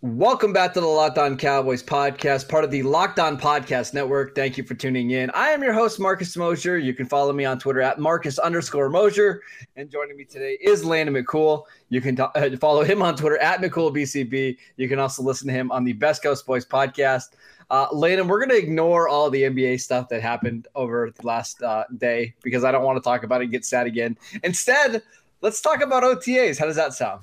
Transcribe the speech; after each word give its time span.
Welcome 0.00 0.52
back 0.52 0.74
to 0.74 0.80
the 0.80 0.86
Locked 0.86 1.18
On 1.18 1.36
Cowboys 1.36 1.82
podcast, 1.82 2.48
part 2.48 2.62
of 2.62 2.70
the 2.70 2.84
Locked 2.84 3.18
On 3.18 3.36
Podcast 3.36 3.94
Network. 3.94 4.32
Thank 4.32 4.56
you 4.56 4.62
for 4.62 4.74
tuning 4.74 5.10
in. 5.10 5.28
I 5.30 5.48
am 5.48 5.60
your 5.60 5.72
host, 5.72 5.98
Marcus 5.98 6.36
Mosher. 6.36 6.78
You 6.78 6.94
can 6.94 7.04
follow 7.04 7.32
me 7.32 7.44
on 7.44 7.58
Twitter 7.58 7.80
at 7.80 7.98
Marcus 7.98 8.38
underscore 8.38 8.90
Mosher. 8.90 9.42
And 9.74 9.90
joining 9.90 10.16
me 10.16 10.24
today 10.24 10.56
is 10.60 10.84
Landon 10.84 11.16
McCool. 11.16 11.64
You 11.88 12.00
can 12.00 12.14
t- 12.14 12.22
uh, 12.22 12.56
follow 12.58 12.84
him 12.84 13.02
on 13.02 13.16
Twitter 13.16 13.38
at 13.38 13.60
McCoolBCB. 13.60 14.56
You 14.76 14.88
can 14.88 15.00
also 15.00 15.24
listen 15.24 15.48
to 15.48 15.52
him 15.52 15.72
on 15.72 15.82
the 15.82 15.94
Best 15.94 16.22
Coast 16.22 16.46
Boys 16.46 16.64
podcast. 16.64 17.30
Uh, 17.68 17.88
Landon, 17.90 18.28
we're 18.28 18.38
going 18.38 18.50
to 18.50 18.56
ignore 18.56 19.08
all 19.08 19.30
the 19.30 19.42
NBA 19.42 19.80
stuff 19.80 20.08
that 20.10 20.22
happened 20.22 20.68
over 20.76 21.10
the 21.10 21.26
last 21.26 21.60
uh, 21.60 21.82
day 21.96 22.34
because 22.44 22.62
I 22.62 22.70
don't 22.70 22.84
want 22.84 22.98
to 22.98 23.02
talk 23.02 23.24
about 23.24 23.40
it 23.40 23.46
and 23.46 23.52
get 23.52 23.64
sad 23.64 23.88
again. 23.88 24.16
Instead, 24.44 25.02
let's 25.40 25.60
talk 25.60 25.82
about 25.82 26.04
OTAs. 26.04 26.56
How 26.56 26.66
does 26.66 26.76
that 26.76 26.94
sound? 26.94 27.22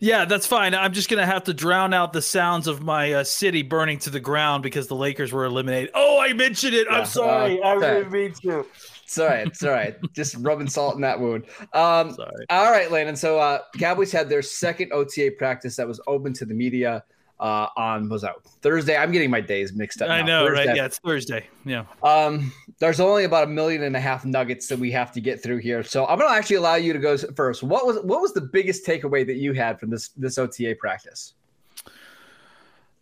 Yeah, 0.00 0.24
that's 0.24 0.46
fine. 0.46 0.74
I'm 0.74 0.92
just 0.92 1.08
gonna 1.08 1.26
have 1.26 1.44
to 1.44 1.54
drown 1.54 1.92
out 1.94 2.12
the 2.12 2.22
sounds 2.22 2.66
of 2.66 2.82
my 2.82 3.12
uh, 3.12 3.24
city 3.24 3.62
burning 3.62 3.98
to 4.00 4.10
the 4.10 4.20
ground 4.20 4.62
because 4.62 4.86
the 4.86 4.94
Lakers 4.96 5.32
were 5.32 5.44
eliminated. 5.44 5.90
Oh, 5.94 6.20
I 6.20 6.32
mentioned 6.32 6.74
it. 6.74 6.86
Yeah, 6.90 6.98
I'm 6.98 7.06
sorry. 7.06 7.60
uh, 7.60 7.68
I 7.68 7.80
didn't 7.80 8.12
mean 8.12 8.32
to. 8.42 8.64
It's 9.06 9.18
all 9.18 9.26
right. 9.26 9.46
It's 9.46 9.62
all 9.62 9.70
right. 9.70 9.96
Just 10.12 10.34
rubbing 10.40 10.68
salt 10.68 10.96
in 10.96 11.00
that 11.02 11.20
wound. 11.20 11.44
Um, 11.72 12.12
Sorry. 12.12 12.46
All 12.50 12.72
right, 12.72 12.90
Landon. 12.90 13.14
So 13.14 13.38
uh, 13.38 13.60
Cowboys 13.78 14.10
had 14.10 14.28
their 14.28 14.42
second 14.42 14.92
OTA 14.92 15.30
practice 15.38 15.76
that 15.76 15.86
was 15.86 16.00
open 16.08 16.32
to 16.34 16.44
the 16.44 16.54
media 16.54 17.04
uh, 17.40 17.68
on 17.76 18.08
was 18.08 18.22
that 18.22 18.34
Thursday. 18.62 18.96
I'm 18.96 19.12
getting 19.12 19.30
my 19.30 19.40
days 19.40 19.72
mixed 19.72 20.00
up. 20.02 20.08
I 20.08 20.20
now. 20.20 20.26
know, 20.26 20.46
Thursday. 20.48 20.66
right? 20.68 20.76
Yeah, 20.76 20.84
it's 20.86 20.98
Thursday. 20.98 21.46
Yeah. 21.64 21.84
Um, 22.02 22.52
there's 22.78 23.00
only 23.00 23.24
about 23.24 23.44
a 23.44 23.46
million 23.48 23.82
and 23.82 23.96
a 23.96 24.00
half 24.00 24.24
nuggets 24.24 24.68
that 24.68 24.78
we 24.78 24.90
have 24.92 25.12
to 25.12 25.20
get 25.20 25.42
through 25.42 25.58
here. 25.58 25.82
So 25.82 26.06
I'm 26.06 26.18
going 26.18 26.30
to 26.30 26.36
actually 26.36 26.56
allow 26.56 26.74
you 26.76 26.92
to 26.92 26.98
go 26.98 27.16
first. 27.16 27.62
What 27.62 27.86
was 27.86 27.96
what 27.98 28.20
was 28.20 28.32
the 28.32 28.40
biggest 28.40 28.86
takeaway 28.86 29.26
that 29.26 29.36
you 29.36 29.52
had 29.52 29.78
from 29.78 29.90
this 29.90 30.08
this 30.08 30.38
OTA 30.38 30.76
practice? 30.78 31.34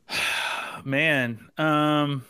Man, 0.84 1.48
um, 1.56 2.24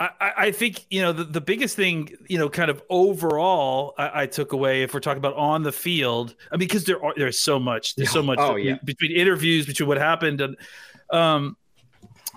I, 0.00 0.10
I 0.20 0.32
I 0.46 0.52
think 0.52 0.86
you 0.90 1.00
know 1.02 1.12
the, 1.12 1.24
the 1.24 1.40
biggest 1.40 1.76
thing 1.76 2.10
you 2.28 2.38
know 2.38 2.48
kind 2.48 2.70
of 2.70 2.82
overall 2.90 3.94
I, 3.98 4.22
I 4.22 4.26
took 4.26 4.52
away 4.52 4.82
if 4.82 4.92
we're 4.94 5.00
talking 5.00 5.18
about 5.18 5.34
on 5.36 5.62
the 5.62 5.70
field 5.70 6.34
I 6.50 6.56
mean 6.56 6.66
because 6.66 6.84
there 6.84 7.02
are 7.04 7.14
there's 7.16 7.38
so 7.38 7.58
much 7.60 7.94
there's 7.94 8.10
so 8.10 8.22
much 8.22 8.38
Oh, 8.40 8.56
yeah. 8.56 8.78
between 8.84 9.12
interviews 9.12 9.66
between 9.66 9.88
what 9.88 9.98
happened 9.98 10.40
and 10.40 10.56
um 11.12 11.56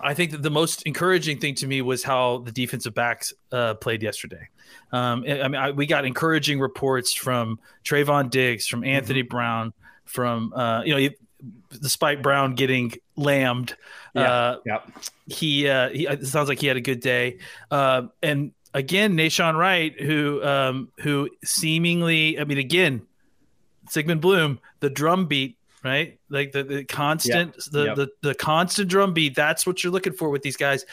I 0.04 0.14
think 0.14 0.32
that 0.32 0.44
the 0.44 0.50
most 0.52 0.82
encouraging 0.84 1.40
thing 1.40 1.56
to 1.56 1.68
me 1.68 1.82
was 1.82 2.04
how 2.04 2.40
the 2.40 2.52
defensive 2.52 2.94
backs 2.94 3.34
uh, 3.54 3.76
played 3.76 4.04
yesterday. 4.04 4.50
Um, 4.92 5.24
I 5.26 5.48
mean, 5.48 5.56
I, 5.56 5.72
we 5.72 5.86
got 5.86 6.04
encouraging 6.04 6.60
reports 6.60 7.14
from 7.14 7.60
Trevon 7.86 8.30
Diggs, 8.30 8.68
from 8.68 8.84
Anthony 8.84 9.22
Mm-hmm. 9.24 9.30
Brown, 9.30 9.74
from 10.04 10.52
uh, 10.54 10.82
you 10.84 10.92
know, 10.92 10.98
you- 10.98 11.16
despite 11.82 12.22
Brown 12.22 12.56
getting 12.56 12.92
lammed, 13.16 13.76
uh, 14.16 14.58
Yep. 14.66 14.90
he 15.28 15.70
uh 15.70 15.90
he 15.90 16.08
it 16.08 16.26
sounds 16.28 16.50
like 16.50 16.60
he 16.60 16.68
had 16.68 16.78
a 16.78 16.82
good 16.82 17.00
day 17.00 17.38
uh, 17.72 18.04
and 18.22 18.52
again 18.74 19.16
Nahshon 19.16 19.56
Wright 19.58 20.00
who 20.00 20.44
um 20.44 20.90
who 21.00 21.30
seemingly 21.44 22.38
I 22.40 22.44
mean 22.44 22.58
again 22.58 23.02
Sigmund 23.90 24.22
Bloom 24.22 24.60
the 24.82 24.90
drum 24.90 25.28
beat 25.28 25.58
right 25.86 26.20
like 26.30 26.52
the, 26.52 26.64
the 26.64 26.84
constant 26.84 27.56
the, 27.72 27.86
Yep. 27.86 27.96
the 27.96 28.10
the 28.22 28.36
constant 28.36 28.90
drum 28.90 29.14
beat 29.14 29.36
that's 29.36 29.66
what 29.66 29.84
you're 29.84 29.94
looking 29.94 30.14
for 30.14 30.30
with 30.30 30.42
these 30.42 30.58
guys 30.58 30.86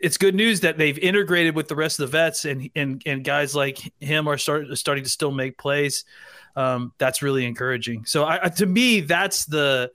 it's 0.00 0.16
good 0.16 0.34
news 0.34 0.60
that 0.60 0.78
they've 0.78 0.98
integrated 0.98 1.54
with 1.54 1.68
the 1.68 1.76
rest 1.76 2.00
of 2.00 2.10
the 2.10 2.16
vets 2.16 2.44
and 2.46 2.70
and 2.74 3.02
and 3.06 3.22
guys 3.22 3.54
like 3.54 3.78
him 4.00 4.26
are 4.26 4.38
start, 4.38 4.66
starting 4.78 5.04
to 5.04 5.10
still 5.10 5.30
make 5.30 5.58
plays 5.58 6.04
um 6.56 6.92
that's 6.98 7.22
really 7.22 7.44
encouraging 7.44 8.04
so 8.06 8.24
I, 8.24 8.46
I 8.46 8.48
to 8.48 8.66
me 8.66 9.00
that's 9.00 9.44
the 9.44 9.92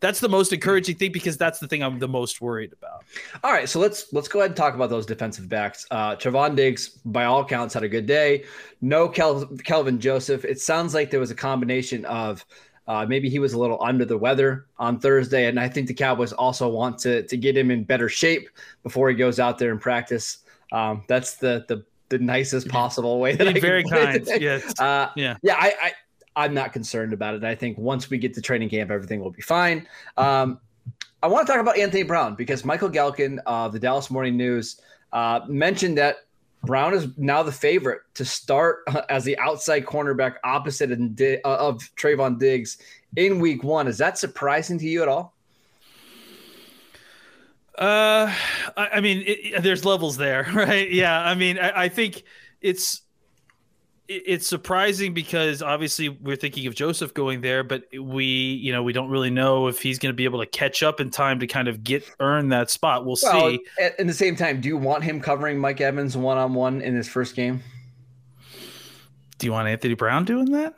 that's 0.00 0.20
the 0.20 0.30
most 0.30 0.52
encouraging 0.54 0.96
thing 0.96 1.12
because 1.12 1.36
that's 1.36 1.58
the 1.58 1.68
thing 1.68 1.82
I'm 1.82 1.98
the 1.98 2.08
most 2.08 2.40
worried 2.40 2.72
about. 2.72 3.04
All 3.44 3.52
right, 3.52 3.68
so 3.68 3.78
let's 3.78 4.10
let's 4.14 4.28
go 4.28 4.38
ahead 4.38 4.52
and 4.52 4.56
talk 4.56 4.74
about 4.74 4.88
those 4.88 5.04
defensive 5.04 5.46
backs. 5.46 5.86
Uh, 5.90 6.16
Trevon 6.16 6.56
Diggs, 6.56 6.88
by 7.04 7.26
all 7.26 7.44
counts, 7.44 7.74
had 7.74 7.82
a 7.82 7.88
good 7.88 8.06
day. 8.06 8.44
No 8.80 9.10
Kel- 9.10 9.46
Kelvin 9.62 10.00
Joseph. 10.00 10.46
It 10.46 10.58
sounds 10.58 10.94
like 10.94 11.10
there 11.10 11.20
was 11.20 11.30
a 11.30 11.34
combination 11.34 12.06
of 12.06 12.46
uh, 12.88 13.06
maybe 13.06 13.28
he 13.28 13.38
was 13.38 13.52
a 13.52 13.58
little 13.58 13.78
under 13.82 14.04
the 14.04 14.18
weather 14.18 14.66
on 14.78 14.98
Thursday, 14.98 15.46
and 15.46 15.60
I 15.60 15.68
think 15.68 15.86
the 15.86 15.94
Cowboys 15.94 16.32
also 16.32 16.68
want 16.68 16.98
to 17.00 17.22
to 17.24 17.36
get 17.36 17.56
him 17.56 17.70
in 17.70 17.84
better 17.84 18.08
shape 18.08 18.48
before 18.82 19.08
he 19.08 19.14
goes 19.14 19.38
out 19.38 19.58
there 19.58 19.70
and 19.70 19.80
practice. 19.80 20.38
Um, 20.72 21.04
that's 21.08 21.36
the 21.36 21.64
the 21.68 21.84
the 22.08 22.18
nicest 22.18 22.68
possible 22.68 23.20
way 23.20 23.36
that 23.36 23.46
I 23.46 23.52
Being 23.52 23.62
can 23.62 23.62
very 23.62 23.84
kind. 23.84 24.28
Yes. 24.40 24.78
Uh, 24.78 25.10
Yeah. 25.16 25.36
yeah. 25.42 25.56
I, 25.56 25.74
I 25.82 25.92
I'm 26.36 26.54
not 26.54 26.72
concerned 26.72 27.12
about 27.12 27.34
it. 27.34 27.44
I 27.44 27.54
think 27.54 27.78
once 27.78 28.10
we 28.10 28.18
get 28.18 28.34
to 28.34 28.40
training 28.40 28.68
camp, 28.68 28.90
everything 28.90 29.20
will 29.20 29.30
be 29.30 29.42
fine. 29.42 29.86
Um, 30.16 30.60
I 31.22 31.26
want 31.26 31.46
to 31.46 31.52
talk 31.52 31.60
about 31.60 31.78
Anthony 31.78 32.02
Brown 32.02 32.34
because 32.34 32.64
Michael 32.64 32.90
Gehlken 32.90 33.38
of 33.46 33.72
the 33.72 33.78
Dallas 33.78 34.10
Morning 34.10 34.36
News 34.36 34.80
uh, 35.12 35.40
mentioned 35.48 35.98
that 35.98 36.16
Brown 36.62 36.94
is 36.94 37.08
now 37.16 37.42
the 37.42 37.52
favorite 37.52 38.02
to 38.14 38.24
start 38.24 38.80
uh, 38.88 39.02
as 39.08 39.24
the 39.24 39.38
outside 39.38 39.86
cornerback 39.86 40.34
opposite 40.44 40.92
of, 40.92 41.00
uh, 41.00 41.78
Trevon 41.96 42.38
Diggs 42.38 42.78
in 43.16 43.40
Week 43.40 43.64
One. 43.64 43.88
Is 43.88 43.98
that 43.98 44.18
surprising 44.18 44.78
to 44.78 44.86
you 44.86 45.02
at 45.02 45.08
all? 45.08 45.34
Uh, 47.78 48.34
I, 48.76 49.00
mean, 49.00 49.24
it, 49.26 49.62
there's 49.62 49.86
levels 49.86 50.18
there, 50.18 50.46
right? 50.54 50.90
Yeah. 50.90 51.18
I 51.18 51.34
mean, 51.34 51.58
I, 51.58 51.84
I 51.84 51.88
think 51.88 52.24
it's 52.60 52.96
it- 52.96 53.02
it's 54.12 54.46
surprising 54.48 55.14
because 55.14 55.62
obviously 55.62 56.08
we're 56.08 56.34
thinking 56.34 56.66
of 56.66 56.74
Joseph 56.74 57.14
going 57.14 57.42
there, 57.42 57.62
but 57.62 57.84
we, 57.96 58.24
you 58.24 58.72
know, 58.72 58.82
we 58.82 58.92
don't 58.92 59.08
really 59.08 59.30
know 59.30 59.68
if 59.68 59.80
he's 59.80 60.00
going 60.00 60.12
to 60.12 60.16
be 60.16 60.24
able 60.24 60.40
to 60.40 60.46
catch 60.46 60.82
up 60.82 60.98
in 61.00 61.10
time 61.10 61.38
to 61.38 61.46
kind 61.46 61.68
of 61.68 61.84
get 61.84 62.02
earn 62.18 62.48
that 62.48 62.70
spot. 62.70 63.04
We'll 63.06 63.16
Well, 63.22 63.50
see. 63.50 63.60
at, 63.80 63.98
at 64.00 64.06
the 64.08 64.12
same 64.12 64.34
time, 64.34 64.60
do 64.60 64.68
you 64.68 64.76
want 64.76 65.04
him 65.04 65.20
covering 65.20 65.58
Mike 65.60 65.80
Evans 65.80 66.16
one 66.16 66.38
on 66.38 66.54
one 66.54 66.80
in 66.80 66.96
his 66.96 67.08
first 67.08 67.36
game? 67.36 67.62
Do 69.38 69.46
you 69.46 69.52
want 69.52 69.68
Anthony 69.68 69.94
Brown 69.94 70.24
doing 70.24 70.50
that? 70.52 70.74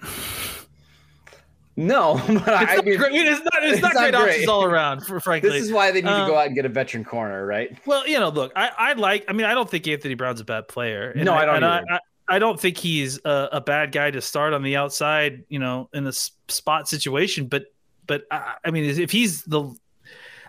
No, 1.75 2.21
but 2.29 2.37
It's 2.37 2.49
I 2.49 2.75
not 2.77 2.85
mean, 2.85 2.99
great. 2.99 3.13
It's 3.15 3.41
not. 3.41 3.65
It's, 3.65 3.73
it's 3.73 3.83
not 3.83 3.95
not 3.95 4.13
great, 4.13 4.15
options 4.15 4.49
all 4.49 4.65
around. 4.65 5.07
For 5.07 5.21
frankly, 5.21 5.49
this 5.51 5.63
is 5.65 5.73
why 5.73 5.91
they 5.91 6.03
need 6.03 6.09
to 6.09 6.13
Um, 6.13 6.29
go 6.29 6.37
out 6.37 6.47
and 6.49 6.55
get 6.55 6.67
a 6.67 6.69
veteran 6.69 7.03
corner, 7.03 7.47
right? 7.47 7.75
Well, 7.87 8.07
you 8.07 8.21
know, 8.21 8.29
look, 8.29 8.53
I, 8.55 8.71
I 8.77 8.93
like. 8.93 9.25
I 9.27 9.33
mean, 9.33 9.47
I 9.47 9.55
don't 9.55 9.71
think 9.71 9.89
Anthony 9.89 10.15
Brown's 10.15 10.41
a 10.43 10.45
bad 10.45 10.69
player. 10.69 11.15
No, 11.17 11.33
I 11.33 11.47
don't 11.47 11.57
and 11.57 11.65
either. 11.65 12.01
I, 12.37 12.39
don't 12.39 12.59
think 12.59 12.79
he's 12.79 13.19
a, 13.25 13.49
a 13.53 13.61
bad 13.61 13.93
guy 13.93 14.11
to 14.11 14.21
start 14.21 14.53
on 14.53 14.63
the 14.63 14.77
outside. 14.77 15.45
You 15.49 15.59
know, 15.59 15.89
in 15.93 16.07
a 16.07 16.13
spot 16.13 16.89
situation. 16.89 17.47
But, 17.47 17.67
but 18.07 18.25
I, 18.31 18.55
I 18.65 18.71
mean, 18.71 18.85
if 18.85 19.11
he's 19.11 19.43
the, 19.43 19.75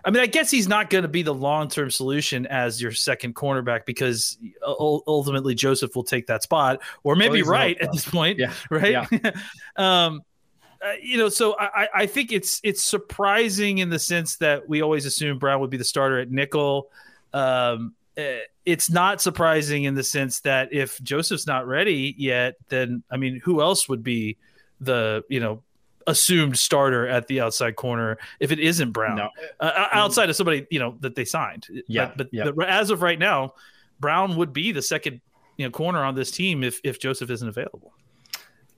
I 0.04 0.10
mean, 0.10 0.22
I 0.22 0.26
guess 0.26 0.50
he's 0.50 0.68
not 0.68 0.90
going 0.90 1.02
to 1.02 1.08
be 1.08 1.22
the 1.22 1.34
long 1.34 1.68
term 1.68 1.90
solution 1.90 2.46
as 2.46 2.80
your 2.80 2.92
second 2.92 3.34
cornerback 3.34 3.86
because 3.86 4.36
ultimately 4.66 5.54
Joseph 5.54 5.96
will 5.96 6.04
take 6.04 6.26
that 6.26 6.42
spot, 6.42 6.82
or 7.04 7.16
maybe 7.16 7.38
he's 7.38 7.46
right 7.46 7.78
at 7.80 7.90
this 7.92 8.08
point. 8.08 8.38
Yeah, 8.38 8.52
right. 8.68 9.08
um, 9.76 10.22
uh, 10.84 10.92
you 11.02 11.16
know, 11.16 11.30
so 11.30 11.56
I, 11.58 11.88
I- 11.94 12.06
think 12.06 12.32
it's 12.32 12.60
it's 12.62 12.82
surprising 12.82 13.78
in 13.78 13.88
the 13.88 13.98
sense 13.98 14.36
that 14.36 14.68
we 14.68 14.82
always 14.82 15.06
assumed 15.06 15.40
Brown 15.40 15.60
would 15.60 15.70
be 15.70 15.78
the 15.78 15.84
starter 15.84 16.18
at 16.18 16.30
nickel. 16.30 16.90
Um, 17.32 17.94
it's 18.16 18.90
not 18.90 19.20
surprising 19.20 19.84
in 19.84 19.94
the 19.94 20.04
sense 20.04 20.40
that 20.40 20.72
if 20.72 21.00
Joseph's 21.02 21.46
not 21.46 21.66
ready 21.66 22.14
yet, 22.16 22.54
then 22.68 23.02
I 23.10 23.16
mean, 23.16 23.40
who 23.44 23.60
else 23.60 23.88
would 23.88 24.02
be 24.02 24.36
the 24.80 25.24
you 25.28 25.40
know 25.40 25.62
assumed 26.06 26.58
starter 26.58 27.08
at 27.08 27.26
the 27.28 27.40
outside 27.40 27.76
corner 27.76 28.18
if 28.40 28.52
it 28.52 28.60
isn't 28.60 28.92
Brown? 28.92 29.16
No. 29.16 29.28
Uh, 29.60 29.88
outside 29.92 30.30
of 30.30 30.36
somebody 30.36 30.66
you 30.70 30.78
know 30.78 30.96
that 31.00 31.14
they 31.14 31.24
signed. 31.24 31.66
Yeah, 31.88 32.06
but, 32.06 32.16
but, 32.16 32.28
yeah. 32.32 32.50
but 32.50 32.68
as 32.68 32.90
of 32.90 33.02
right 33.02 33.18
now, 33.18 33.54
Brown 34.00 34.36
would 34.36 34.52
be 34.52 34.72
the 34.72 34.82
second 34.82 35.20
you 35.56 35.66
know 35.66 35.70
corner 35.70 36.04
on 36.04 36.14
this 36.14 36.30
team 36.30 36.62
if 36.62 36.80
if 36.84 37.00
Joseph 37.00 37.30
isn't 37.30 37.48
available. 37.48 37.92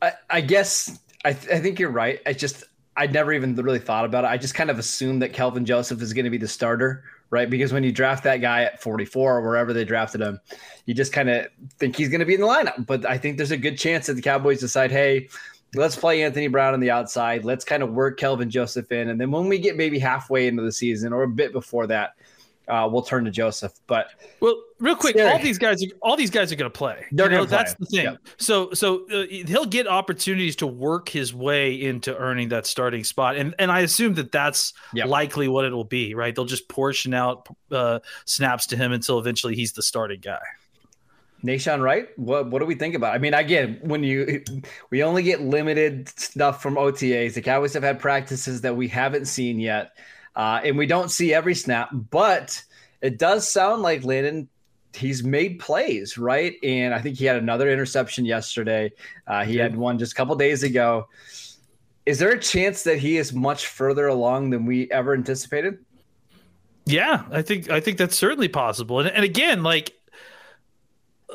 I, 0.03 0.13
I 0.29 0.41
guess 0.43 0.99
I, 1.25 1.33
th- 1.33 1.53
I 1.53 1.59
think 1.61 1.79
you're 1.79 1.91
right. 1.91 2.21
I 2.27 2.33
just 2.33 2.65
I 2.97 3.07
never 3.07 3.33
even 3.33 3.55
really 3.57 3.79
thought 3.79 4.05
about 4.05 4.25
it. 4.25 4.29
I 4.29 4.37
just 4.37 4.55
kind 4.55 4.71
of 4.71 4.79
assumed 4.79 5.23
that 5.23 5.33
Kelvin 5.33 5.65
Joseph 5.65 6.01
is 6.01 6.13
going 6.13 6.25
to 6.25 6.31
be 6.31 6.39
the 6.39 6.49
starter, 6.49 7.05
right? 7.31 7.49
Because 7.49 7.73
when 7.73 7.83
you 7.83 7.93
draft 7.93 8.25
that 8.25 8.39
guy 8.39 8.63
at 8.63 8.81
44 8.83 9.39
or 9.39 9.43
wherever 9.43 9.73
they 9.73 9.85
drafted 9.85 10.21
him, 10.21 10.41
you 10.85 10.95
just 10.95 11.13
kind 11.13 11.29
of 11.29 11.47
think 11.79 11.97
he's 11.97 12.09
going 12.09 12.21
to 12.21 12.27
be 12.27 12.35
in 12.35 12.41
the 12.41 12.47
lineup. 12.47 12.87
But 12.87 13.05
I 13.07 13.19
think 13.19 13.37
there's 13.37 13.51
a 13.51 13.57
good 13.57 13.79
chance 13.79 14.07
that 14.07 14.15
the 14.15 14.23
Cowboys 14.23 14.61
decide, 14.61 14.91
hey, 14.91 15.29
let's 15.75 15.97
play 15.97 16.23
Anthony 16.23 16.49
Brown 16.49 16.75
on 16.75 16.81
the 16.81 16.91
outside. 16.91 17.45
Let's 17.45 17.65
kind 17.65 17.83
of 17.83 17.93
work 17.93 18.19
Kelvin 18.19 18.51
Joseph 18.51 18.91
in, 18.93 19.11
and 19.11 19.21
then 19.21 19.31
when 19.31 19.49
we 19.49 19.59
get 19.59 19.77
maybe 19.77 19.99
halfway 19.99 20.47
into 20.47 20.63
the 20.63 20.73
season 20.73 21.13
or 21.13 21.25
a 21.25 21.29
bit 21.29 21.53
before 21.53 21.87
that, 21.89 22.15
uh, 22.69 22.89
we'll 22.91 23.03
turn 23.03 23.25
to 23.25 23.31
Joseph. 23.31 23.73
But 23.87 24.09
well, 24.41 24.61
real 24.79 24.97
quick, 24.97 25.17
Scary. 25.17 25.31
all 25.31 25.39
these 25.39 25.59
guys, 25.59 25.83
are, 25.83 25.89
all 26.03 26.17
these 26.17 26.31
guys 26.31 26.53
are 26.53 26.57
going 26.57 26.71
to 26.71 26.77
play. 26.77 27.05
They're 27.13 27.29
gonna 27.29 27.47
play. 27.47 27.57
That's 27.57 27.75
the 27.75 27.87
thing. 27.87 28.05
Yep. 28.05 28.19
So, 28.39 28.73
so 28.73 29.07
uh, 29.11 29.27
he'll 29.29 29.67
get 29.67 29.87
opportunities 29.87 30.57
to 30.57 30.67
work 30.67 31.09
his 31.09 31.33
way 31.35 31.81
into 31.81 32.17
earning 32.17 32.49
that 32.51 32.67
starting 32.67 33.05
spot, 33.05 33.37
and 33.37 33.55
and 33.59 33.71
I 33.71 33.81
assume 33.81 34.15
that 34.15 34.33
that's 34.33 34.73
Yep. 34.95 35.09
likely 35.09 35.49
what 35.49 35.65
it'll 35.65 35.85
be. 35.85 36.15
Right? 36.15 36.35
They'll 36.35 36.45
just 36.45 36.69
portion 36.69 37.15
out 37.15 37.49
uh, 37.71 38.01
snaps 38.25 38.67
to 38.69 38.77
him 38.77 38.93
until 38.93 39.19
eventually 39.19 39.55
he's 39.55 39.73
the 39.73 39.83
starting 39.83 40.21
guy. 40.21 40.39
Nahshon 41.45 41.83
Wright, 41.83 42.09
what 42.17 42.51
what 42.51 42.59
do 42.61 42.67
we 42.67 42.75
think 42.75 42.95
about? 42.95 43.15
I 43.15 43.19
mean, 43.19 43.35
again, 43.35 43.79
when 43.83 44.03
you 44.03 44.43
we 44.91 45.03
only 45.03 45.23
get 45.23 45.43
limited 45.43 46.09
stuff 46.19 46.63
from 46.63 46.75
OTAs. 46.77 47.35
The 47.35 47.43
Cowboys 47.43 47.75
have 47.75 47.83
had 47.83 48.01
practices 48.01 48.63
that 48.63 48.75
we 48.75 48.89
haven't 48.89 49.27
seen 49.27 49.61
yet, 49.61 49.93
uh, 50.37 50.61
and 50.63 50.79
we 50.79 50.87
don't 50.87 51.11
see 51.11 51.35
every 51.35 51.55
snap. 51.55 51.89
But 51.93 52.63
it 53.01 53.19
does 53.19 53.51
sound 53.51 53.83
like 53.83 54.05
Landon. 54.05 54.49
He's 54.95 55.25
made 55.25 55.59
plays, 55.59 56.17
right? 56.17 56.55
And 56.63 56.95
I 56.95 57.01
think 57.01 57.19
he 57.19 57.25
had 57.25 57.37
another 57.37 57.71
interception 57.71 58.25
yesterday. 58.25 58.93
Uh, 59.27 59.45
he 59.45 59.57
had 59.57 59.77
one 59.77 59.99
just 59.99 60.13
a 60.13 60.15
couple 60.15 60.35
days 60.37 60.63
ago. 60.63 61.09
Is 62.07 62.19
there 62.19 62.31
a 62.31 62.39
chance 62.39 62.85
that 62.85 62.99
he 62.99 63.17
is 63.17 63.33
much 63.33 63.67
further 63.67 64.07
along 64.07 64.51
than 64.51 64.65
we 64.65 64.91
ever 64.91 65.13
anticipated? 65.13 65.85
Yeah, 66.87 67.25
I 67.33 67.43
think 67.43 67.69
I 67.69 67.81
think 67.81 67.99
that's 67.99 68.17
certainly 68.17 68.49
possible. 68.49 69.01
And 69.01 69.09
and 69.09 69.25
again, 69.25 69.65
like 69.65 69.93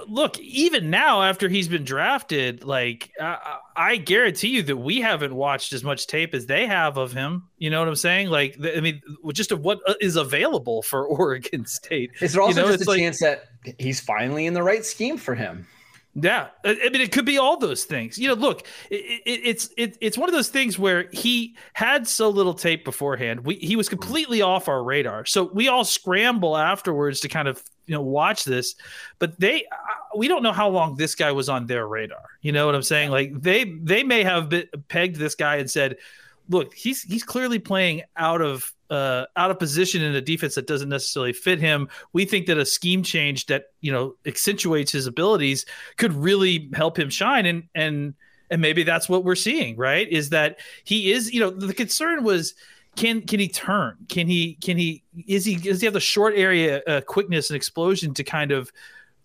look, 0.07 0.39
even 0.39 0.89
now 0.89 1.23
after 1.23 1.49
he's 1.49 1.67
been 1.67 1.83
drafted, 1.83 2.63
like 2.63 3.11
I, 3.19 3.57
I 3.75 3.95
guarantee 3.97 4.49
you 4.49 4.63
that 4.63 4.77
we 4.77 5.01
haven't 5.01 5.33
watched 5.35 5.73
as 5.73 5.83
much 5.83 6.07
tape 6.07 6.33
as 6.33 6.45
they 6.45 6.67
have 6.67 6.97
of 6.97 7.13
him. 7.13 7.47
You 7.57 7.69
know 7.69 7.79
what 7.79 7.87
I'm 7.87 7.95
saying? 7.95 8.29
Like, 8.29 8.57
I 8.63 8.79
mean, 8.79 9.01
just 9.33 9.51
of 9.51 9.61
what 9.61 9.79
uh, 9.87 9.93
available 10.17 10.81
for 10.81 11.05
Oregon 11.07 11.65
State. 11.65 12.11
Is 12.21 12.33
there 12.33 12.41
also 12.41 12.61
You 12.61 12.65
know, 12.67 12.71
just 12.73 12.87
a 12.87 12.89
like- 12.89 12.99
chance 12.99 13.19
that 13.19 13.45
he's 13.79 13.99
finally 13.99 14.45
in 14.45 14.53
the 14.53 14.63
right 14.63 14.85
scheme 14.85 15.17
for 15.17 15.35
him? 15.35 15.67
Yeah, 16.13 16.47
I 16.65 16.89
mean, 16.91 17.01
it 17.01 17.13
could 17.13 17.25
be 17.25 17.37
all 17.37 17.57
those 17.57 17.85
things. 17.85 18.17
You 18.17 18.27
know, 18.27 18.33
look, 18.33 18.67
it, 18.89 19.21
it, 19.25 19.41
it's 19.45 19.69
it, 19.77 19.97
it's 20.01 20.17
one 20.17 20.27
of 20.27 20.35
those 20.35 20.49
things 20.49 20.77
where 20.77 21.07
he 21.13 21.55
had 21.71 22.05
so 22.05 22.27
little 22.29 22.53
tape 22.53 22.83
beforehand. 22.83 23.45
We 23.45 23.55
he 23.55 23.77
was 23.77 23.87
completely 23.87 24.41
off 24.41 24.67
our 24.67 24.83
radar, 24.83 25.25
so 25.25 25.45
we 25.53 25.69
all 25.69 25.85
scramble 25.85 26.57
afterwards 26.57 27.21
to 27.21 27.29
kind 27.29 27.47
of 27.47 27.63
you 27.85 27.95
know 27.95 28.01
watch 28.01 28.43
this. 28.43 28.75
But 29.19 29.39
they, 29.39 29.65
we 30.13 30.27
don't 30.27 30.43
know 30.43 30.51
how 30.51 30.67
long 30.67 30.97
this 30.97 31.15
guy 31.15 31.31
was 31.31 31.47
on 31.47 31.67
their 31.67 31.87
radar. 31.87 32.25
You 32.41 32.51
know 32.51 32.65
what 32.65 32.75
I'm 32.75 32.83
saying? 32.83 33.09
Like 33.09 33.41
they 33.41 33.63
they 33.63 34.03
may 34.03 34.23
have 34.23 34.49
been, 34.49 34.67
pegged 34.89 35.15
this 35.15 35.35
guy 35.35 35.57
and 35.57 35.71
said, 35.71 35.95
"Look, 36.49 36.73
he's 36.73 37.03
he's 37.03 37.23
clearly 37.23 37.59
playing 37.59 38.01
out 38.17 38.41
of." 38.41 38.73
Uh, 38.91 39.25
out 39.37 39.49
of 39.49 39.57
position 39.57 40.01
in 40.01 40.13
a 40.15 40.19
defense 40.19 40.55
that 40.55 40.67
doesn't 40.67 40.89
necessarily 40.89 41.31
fit 41.31 41.61
him. 41.61 41.87
We 42.11 42.25
think 42.25 42.45
that 42.47 42.57
a 42.57 42.65
scheme 42.65 43.03
change 43.03 43.45
that 43.45 43.67
you 43.79 43.89
know 43.89 44.15
accentuates 44.25 44.91
his 44.91 45.07
abilities 45.07 45.65
could 45.95 46.11
really 46.13 46.69
help 46.73 46.99
him 46.99 47.09
shine. 47.09 47.45
And 47.45 47.63
and 47.73 48.15
and 48.49 48.61
maybe 48.61 48.83
that's 48.83 49.07
what 49.07 49.23
we're 49.23 49.35
seeing 49.35 49.77
right? 49.77 50.09
Is 50.09 50.31
that 50.31 50.59
he 50.83 51.13
is 51.13 51.33
you 51.33 51.39
know 51.39 51.49
the 51.49 51.73
concern 51.73 52.25
was 52.25 52.53
can 52.97 53.21
can 53.21 53.39
he 53.39 53.47
turn? 53.47 53.95
Can 54.09 54.27
he 54.27 54.55
can 54.55 54.77
he 54.77 55.03
is 55.25 55.45
he 55.45 55.55
does 55.55 55.79
he 55.79 55.85
have 55.85 55.93
the 55.93 56.01
short 56.01 56.33
area 56.35 56.81
uh, 56.85 56.99
quickness 56.99 57.49
and 57.49 57.55
explosion 57.55 58.13
to 58.15 58.25
kind 58.25 58.51
of 58.51 58.73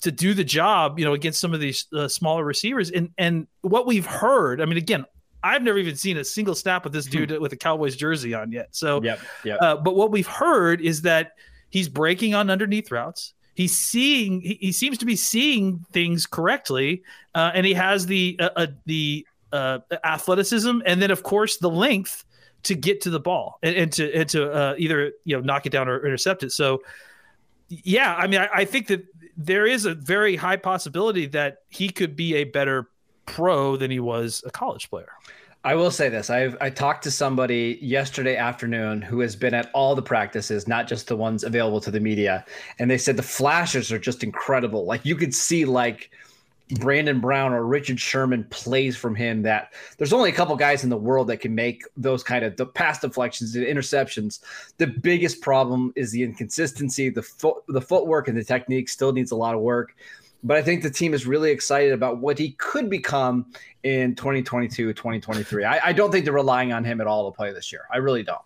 to 0.03 0.13
do 0.13 0.33
the 0.33 0.45
job 0.45 0.97
you 0.97 1.05
know 1.05 1.13
against 1.13 1.41
some 1.41 1.53
of 1.53 1.59
these 1.59 1.87
uh, 1.93 2.07
smaller 2.07 2.45
receivers? 2.45 2.93
And 2.93 3.11
and 3.19 3.49
what 3.63 3.85
we've 3.85 4.07
heard 4.07 4.61
i 4.61 4.65
mean 4.65 4.79
again 4.79 5.05
i've 5.46 5.62
never 5.62 5.78
even 5.78 5.96
seen 5.96 6.16
a 6.16 6.25
single 6.25 6.54
snap 6.54 6.84
with 6.84 6.93
this 6.93 7.06
dude 7.06 7.31
with 7.40 7.52
a 7.52 7.56
cowboys 7.56 7.96
jersey 7.96 8.34
on 8.34 8.52
yet 8.52 8.69
so 8.70 9.02
Yep, 9.02 9.20
yep. 9.44 9.58
uh, 9.60 9.76
but 9.76 9.94
what 9.94 10.10
we've 10.10 10.26
heard 10.26 10.81
is 10.81 11.02
that 11.02 11.32
he's 11.70 11.88
breaking 11.88 12.34
on 12.34 12.50
underneath 12.50 12.90
routes. 12.90 13.34
He's 13.54 13.76
seeing. 13.76 14.40
He, 14.40 14.58
he 14.60 14.72
seems 14.72 14.98
to 14.98 15.06
be 15.06 15.16
seeing 15.16 15.84
things 15.93 16.26
correctly, 16.26 17.02
uh, 17.34 17.52
and 17.54 17.64
he 17.64 17.75
has 17.75 18.06
the 18.06 18.37
uh, 18.38 18.50
uh, 18.56 18.66
the 18.84 19.26
uh, 19.52 19.78
athleticism, 20.04 20.81
and 20.84 21.00
then 21.00 21.10
of 21.10 21.22
course 21.22 21.58
the 21.58 21.70
length 21.70 22.25
to 22.64 22.75
get 22.75 23.00
to 23.02 23.10
the 23.10 23.20
ball 23.20 23.58
and, 23.62 23.76
and 23.76 23.93
to 23.93 24.12
and 24.14 24.28
to 24.31 24.50
uh, 24.50 24.75
either 24.76 25.12
you 25.25 25.37
know 25.37 25.43
knock 25.43 25.66
it 25.66 25.70
down 25.70 25.88
or 25.88 26.04
intercept 26.04 26.43
it. 26.43 26.52
So, 26.52 26.82
yeah, 27.69 28.14
I 28.14 28.26
mean, 28.26 28.40
I, 28.40 28.48
I 28.52 28.64
think 28.64 28.88
that 28.88 29.06
there 29.38 29.66
is 29.66 29.87
a 29.87 29.94
very 29.94 30.37
high 30.37 30.56
possibility 30.56 31.26
that 31.26 31.58
he 31.69 31.88
could 31.88 32.16
be 32.16 32.34
a 32.37 32.44
better 32.44 32.88
pro 33.25 33.76
than 33.76 33.90
he 33.90 34.00
was 34.00 34.43
a 34.46 34.50
college 34.50 34.90
player. 34.90 35.12
I 35.67 35.75
will 35.75 35.91
say 35.91 36.09
this. 36.09 36.31
I've 36.31 36.57
I 36.61 36.71
talked 36.71 37.03
to 37.03 37.11
somebody 37.11 37.81
yesterday 37.83 38.37
afternoon 38.37 39.03
who 39.03 39.19
has 39.19 39.35
been 39.35 39.53
at 39.53 39.69
all 39.75 39.97
the 39.97 40.03
practices, 40.03 40.69
not 40.69 40.87
just 40.87 41.09
the 41.09 41.17
ones 41.17 41.43
available 41.43 41.81
to 41.81 41.91
the 41.91 41.99
media, 41.99 42.45
and 42.79 42.89
they 42.89 42.97
said 42.97 43.17
the 43.17 43.25
flashes 43.25 43.91
are 43.91 43.99
just 43.99 44.23
incredible. 44.23 44.85
Like 44.85 45.05
you 45.05 45.17
could 45.17 45.35
see 45.35 45.65
like 45.65 46.13
Brandon 46.79 47.19
Brown 47.19 47.53
or 47.53 47.67
Richard 47.67 47.99
Sherman 47.99 48.45
plays 48.45 48.97
from 48.97 49.17
him 49.17 49.43
that 49.43 49.73
there's 49.99 50.13
only 50.13 50.31
a 50.31 50.33
couple 50.33 50.55
guys 50.55 50.85
in 50.85 50.91
the 50.91 50.97
world 50.97 51.27
that 51.27 51.39
can 51.39 51.53
make 51.53 51.83
those 51.97 52.23
kind 52.23 52.45
of 52.45 52.57
the 52.57 52.67
pass 52.67 53.01
deflections 53.01 53.57
and 53.57 53.67
interceptions. 53.67 54.39
The 54.79 54.87
biggest 54.87 55.41
problem 55.41 55.93
is 55.97 56.13
the 56.13 56.23
inconsistency, 56.23 57.09
the 57.09 57.27
the 57.67 57.81
footwork 57.81 58.29
and 58.29 58.39
the 58.39 58.45
technique 58.45 58.89
still 58.89 59.11
needs 59.11 59.33
a 59.33 59.37
lot 59.37 59.57
of 59.57 59.63
work. 59.63 59.97
But 60.43 60.56
I 60.56 60.62
think 60.62 60.83
the 60.83 60.91
team 60.91 61.12
is 61.15 61.27
really 61.27 61.50
excited 61.50 61.93
about 61.93 62.19
what 62.19 62.38
he 62.38 62.53
could 62.53 62.88
become 62.88 63.47
in 63.83 64.15
2022, 64.15 64.93
2023. 64.93 65.65
I, 65.65 65.88
I 65.88 65.93
don't 65.93 66.11
think 66.12 66.25
they're 66.25 66.35
relying 66.35 66.73
on 66.73 66.85
him 66.85 67.00
at 67.00 67.06
all 67.06 67.31
to 67.31 67.37
play 67.37 67.53
this 67.53 67.73
year. 67.73 67.83
I 67.93 67.97
really 67.99 68.23
don't. 68.23 68.41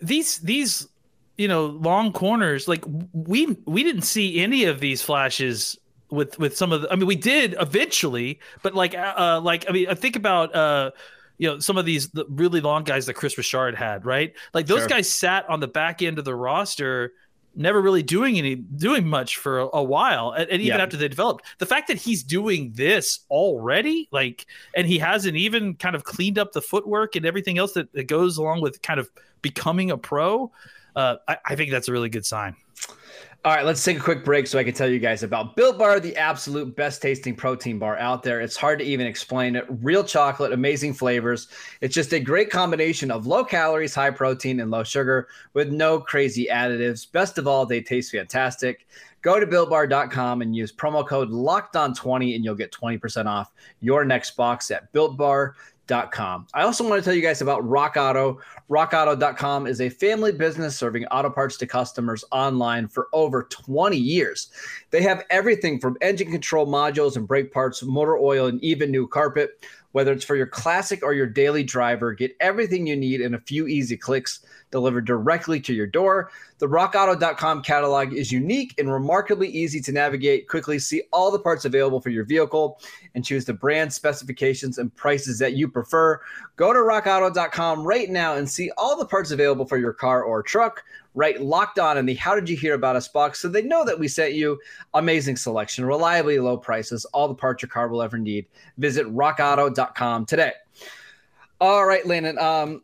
these 0.00 0.38
these 0.38 0.88
you 1.36 1.46
know 1.48 1.66
long 1.66 2.12
corners 2.12 2.66
like 2.68 2.84
we 3.12 3.56
we 3.64 3.82
didn't 3.84 4.02
see 4.02 4.40
any 4.40 4.64
of 4.64 4.80
these 4.80 5.00
flashes 5.02 5.78
with 6.10 6.36
with 6.38 6.56
some 6.56 6.72
of 6.72 6.82
the 6.82 6.92
i 6.92 6.96
mean 6.96 7.06
we 7.06 7.14
did 7.14 7.54
eventually 7.60 8.40
but 8.62 8.74
like 8.74 8.94
uh 8.96 9.40
like 9.42 9.64
i 9.68 9.72
mean 9.72 9.86
i 9.88 9.94
think 9.94 10.16
about 10.16 10.52
uh 10.54 10.90
you 11.38 11.48
know 11.48 11.58
some 11.60 11.76
of 11.78 11.84
these 11.84 12.08
the 12.08 12.24
really 12.28 12.60
long 12.60 12.82
guys 12.82 13.06
that 13.06 13.14
Kris 13.14 13.38
Richard 13.38 13.76
had 13.76 14.04
right 14.04 14.32
like 14.52 14.66
those 14.66 14.80
Sure. 14.80 14.88
guys 14.88 15.08
sat 15.08 15.48
on 15.48 15.60
the 15.60 15.68
back 15.68 16.02
end 16.02 16.18
of 16.18 16.24
the 16.24 16.34
roster 16.34 17.12
never 17.54 17.80
really 17.82 18.02
doing 18.02 18.38
any 18.38 18.54
doing 18.54 19.06
much 19.08 19.36
for 19.36 19.60
a, 19.60 19.68
a 19.72 19.82
while 19.82 20.30
and, 20.30 20.48
and 20.50 20.62
even 20.62 20.78
Yeah. 20.78 20.82
after 20.82 20.96
they 20.96 21.08
developed 21.08 21.44
the 21.58 21.66
fact 21.66 21.88
that 21.88 21.96
he's 21.96 22.22
doing 22.22 22.72
this 22.74 23.20
already 23.30 24.08
like 24.12 24.46
and 24.76 24.86
he 24.86 24.98
hasn't 24.98 25.36
even 25.36 25.74
kind 25.74 25.96
of 25.96 26.04
cleaned 26.04 26.38
up 26.38 26.52
the 26.52 26.62
footwork 26.62 27.16
and 27.16 27.26
everything 27.26 27.58
else 27.58 27.72
that, 27.72 27.92
that 27.94 28.04
goes 28.04 28.38
along 28.38 28.60
with 28.60 28.80
kind 28.82 29.00
of 29.00 29.10
becoming 29.42 29.90
a 29.90 29.98
pro 29.98 30.50
uh, 30.96 31.16
I, 31.26 31.38
I 31.46 31.54
think 31.56 31.70
that's 31.70 31.88
a 31.88 31.92
really 31.92 32.08
good 32.08 32.26
sign 32.26 32.54
All 33.48 33.54
right, 33.54 33.64
let's 33.64 33.82
take 33.82 33.96
a 33.96 34.02
quick 34.02 34.26
break 34.26 34.46
so 34.46 34.58
I 34.58 34.62
can 34.62 34.74
tell 34.74 34.90
you 34.90 34.98
guys 34.98 35.22
about 35.22 35.56
Built 35.56 35.78
Bar, 35.78 36.00
the 36.00 36.14
absolute 36.18 36.76
best 36.76 37.00
tasting 37.00 37.34
protein 37.34 37.78
bar 37.78 37.96
out 37.96 38.22
there. 38.22 38.42
It's 38.42 38.58
hard 38.58 38.78
to 38.78 38.84
even 38.84 39.06
explain 39.06 39.56
it. 39.56 39.64
Real 39.80 40.04
chocolate, 40.04 40.52
amazing 40.52 40.92
flavors. 40.92 41.48
It's 41.80 41.94
just 41.94 42.12
a 42.12 42.20
great 42.20 42.50
combination 42.50 43.10
of 43.10 43.26
low 43.26 43.46
calories, 43.46 43.94
high 43.94 44.10
protein, 44.10 44.60
and 44.60 44.70
low 44.70 44.84
sugar 44.84 45.28
with 45.54 45.72
no 45.72 45.98
crazy 45.98 46.46
additives. 46.52 47.10
Best 47.10 47.38
of 47.38 47.46
all, 47.46 47.64
they 47.64 47.80
taste 47.80 48.12
fantastic. 48.12 48.86
Go 49.22 49.40
to 49.40 49.46
builtbar.com 49.46 50.42
and 50.42 50.54
use 50.54 50.70
promo 50.70 51.08
code 51.08 51.30
locked 51.30 51.74
on 51.74 51.94
20 51.94 52.34
and 52.34 52.44
you'll 52.44 52.54
get 52.54 52.70
20% 52.70 53.24
off 53.24 53.54
your 53.80 54.04
next 54.04 54.32
box 54.32 54.70
at 54.70 54.92
builtbar.com. 55.88 56.46
I 56.54 56.62
also 56.62 56.88
want 56.88 57.02
to 57.02 57.04
tell 57.04 57.14
you 57.14 57.22
guys 57.22 57.40
about 57.40 57.66
Rock 57.66 57.96
Auto. 57.96 58.40
RockAuto.com 58.70 59.66
is 59.66 59.80
a 59.80 59.88
family 59.88 60.32
business 60.32 60.76
serving 60.76 61.06
auto 61.06 61.30
parts 61.30 61.56
to 61.58 61.66
customers 61.66 62.24
online 62.30 62.88
for 62.88 63.08
over 63.12 63.44
20 63.44 63.96
years. 63.96 64.50
They 64.90 65.02
have 65.02 65.24
everything 65.30 65.80
from 65.80 65.96
engine 66.00 66.30
control 66.30 66.66
modules 66.66 67.16
and 67.16 67.26
brake 67.26 67.52
parts, 67.52 67.82
motor 67.82 68.16
oil, 68.16 68.46
and 68.46 68.62
even 68.62 68.90
new 68.90 69.06
carpet. 69.06 69.64
Whether 69.92 70.12
it's 70.12 70.24
for 70.24 70.36
your 70.36 70.46
classic 70.46 71.02
or 71.02 71.14
your 71.14 71.26
daily 71.26 71.64
driver, 71.64 72.12
get 72.12 72.36
everything 72.40 72.86
you 72.86 72.96
need 72.96 73.20
in 73.20 73.34
a 73.34 73.40
few 73.40 73.66
easy 73.66 73.96
clicks 73.96 74.40
delivered 74.70 75.06
directly 75.06 75.60
to 75.60 75.72
your 75.72 75.86
door. 75.86 76.30
The 76.58 76.66
rockauto.com 76.66 77.62
catalog 77.62 78.12
is 78.12 78.30
unique 78.30 78.74
and 78.78 78.92
remarkably 78.92 79.48
easy 79.48 79.80
to 79.80 79.92
navigate. 79.92 80.48
Quickly 80.48 80.78
see 80.78 81.02
all 81.12 81.30
the 81.30 81.38
parts 81.38 81.64
available 81.64 82.00
for 82.00 82.10
your 82.10 82.24
vehicle 82.24 82.80
and 83.14 83.24
choose 83.24 83.44
the 83.44 83.54
brand 83.54 83.92
specifications 83.92 84.78
and 84.78 84.94
prices 84.94 85.38
that 85.38 85.54
you 85.54 85.68
prefer. 85.68 86.20
Go 86.56 86.72
to 86.72 86.78
rockauto.com 86.80 87.86
right 87.86 88.10
now 88.10 88.34
and 88.34 88.48
see 88.48 88.70
all 88.76 88.98
the 88.98 89.06
parts 89.06 89.30
available 89.30 89.66
for 89.66 89.78
your 89.78 89.92
car 89.92 90.22
or 90.22 90.42
truck. 90.42 90.84
Right 91.14 91.40
locked 91.40 91.78
on 91.78 91.98
in 91.98 92.06
the 92.06 92.14
How 92.14 92.34
Did 92.34 92.48
You 92.48 92.56
Hear 92.56 92.74
About 92.74 92.94
Us 92.94 93.08
box 93.08 93.40
so 93.40 93.48
they 93.48 93.62
know 93.62 93.84
that 93.84 93.98
we 93.98 94.06
sent 94.06 94.34
you 94.34 94.58
amazing 94.94 95.36
selection, 95.36 95.84
reliably 95.84 96.38
low 96.38 96.56
prices, 96.56 97.04
all 97.06 97.26
the 97.26 97.34
parts 97.34 97.62
your 97.62 97.70
car 97.70 97.88
will 97.88 98.02
ever 98.02 98.18
need. 98.18 98.46
Visit 98.76 99.06
rockauto.com 99.06 100.26
today. 100.26 100.52
All 101.60 101.86
right, 101.86 102.06
Landon. 102.06 102.38
Um, 102.38 102.82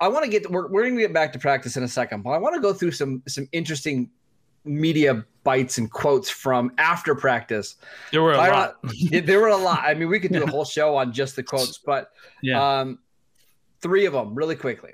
I 0.00 0.08
want 0.08 0.24
to 0.24 0.30
get 0.30 0.50
we're, 0.50 0.66
we're 0.68 0.82
going 0.82 0.96
to 0.96 1.00
get 1.00 1.12
back 1.12 1.32
to 1.34 1.38
practice 1.38 1.76
in 1.76 1.84
a 1.84 1.88
second, 1.88 2.22
but 2.22 2.30
I 2.30 2.38
want 2.38 2.56
to 2.56 2.60
go 2.60 2.72
through 2.72 2.90
some 2.90 3.22
some 3.28 3.48
interesting 3.52 4.10
media 4.64 5.24
bites 5.44 5.78
and 5.78 5.90
quotes 5.90 6.30
from 6.30 6.72
after 6.78 7.14
practice. 7.14 7.76
there 8.10 8.22
were 8.22 8.32
a 8.32 8.38
I 8.38 8.50
lot 8.50 8.76
there 9.10 9.40
were 9.40 9.48
a 9.48 9.56
lot. 9.56 9.80
I 9.82 9.94
mean, 9.94 10.08
we 10.08 10.18
could 10.18 10.32
do 10.32 10.42
a 10.42 10.46
whole 10.50 10.64
show 10.64 10.96
on 10.96 11.12
just 11.12 11.36
the 11.36 11.42
quotes, 11.42 11.78
but 11.78 12.10
yeah 12.42 12.80
um, 12.80 12.98
three 13.80 14.06
of 14.06 14.12
them 14.12 14.34
really 14.34 14.56
quickly. 14.56 14.92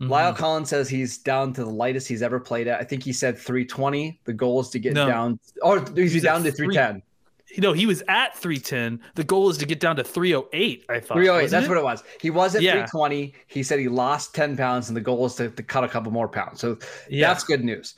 Mm-hmm. 0.00 0.12
La'el 0.12 0.34
Collins 0.36 0.68
says 0.70 0.88
he's 0.88 1.18
down 1.18 1.52
to 1.52 1.64
the 1.64 1.70
lightest 1.70 2.08
he's 2.08 2.22
ever 2.22 2.40
played 2.40 2.68
at. 2.68 2.80
I 2.80 2.84
think 2.84 3.02
he 3.02 3.12
said 3.12 3.36
320. 3.36 4.18
The 4.24 4.32
goal 4.32 4.60
is 4.60 4.70
to 4.70 4.78
get 4.78 4.94
No. 4.94 5.06
down, 5.06 5.38
or 5.62 5.84
he's, 5.94 6.12
He's 6.14 6.22
down 6.22 6.42
to 6.44 6.50
310. 6.52 7.02
You 7.54 7.60
know, 7.60 7.72
he 7.72 7.84
was 7.84 8.02
at 8.08 8.34
310. 8.36 9.00
The 9.16 9.24
goal 9.24 9.50
is 9.50 9.58
to 9.58 9.66
get 9.66 9.80
down 9.80 9.96
to 9.96 10.04
308, 10.04 10.84
I 10.88 11.00
thought. 11.00 11.14
308. 11.16 11.50
That's 11.50 11.66
it? 11.66 11.68
what 11.68 11.76
it 11.78 11.84
was. 11.84 12.02
He 12.20 12.30
was 12.30 12.54
at 12.54 12.62
Yeah. 12.62 12.72
320. 12.86 13.34
He 13.48 13.62
said 13.62 13.78
he 13.80 13.88
lost 13.88 14.34
10 14.34 14.56
pounds, 14.56 14.88
and 14.88 14.96
the 14.96 15.00
goal 15.00 15.26
is 15.26 15.34
to, 15.34 15.50
to 15.50 15.62
cut 15.62 15.84
a 15.84 15.88
couple 15.88 16.12
more 16.12 16.28
pounds. 16.28 16.60
So 16.60 16.78
Yeah. 17.08 17.26
that's 17.28 17.44
good 17.44 17.62
news. 17.64 17.94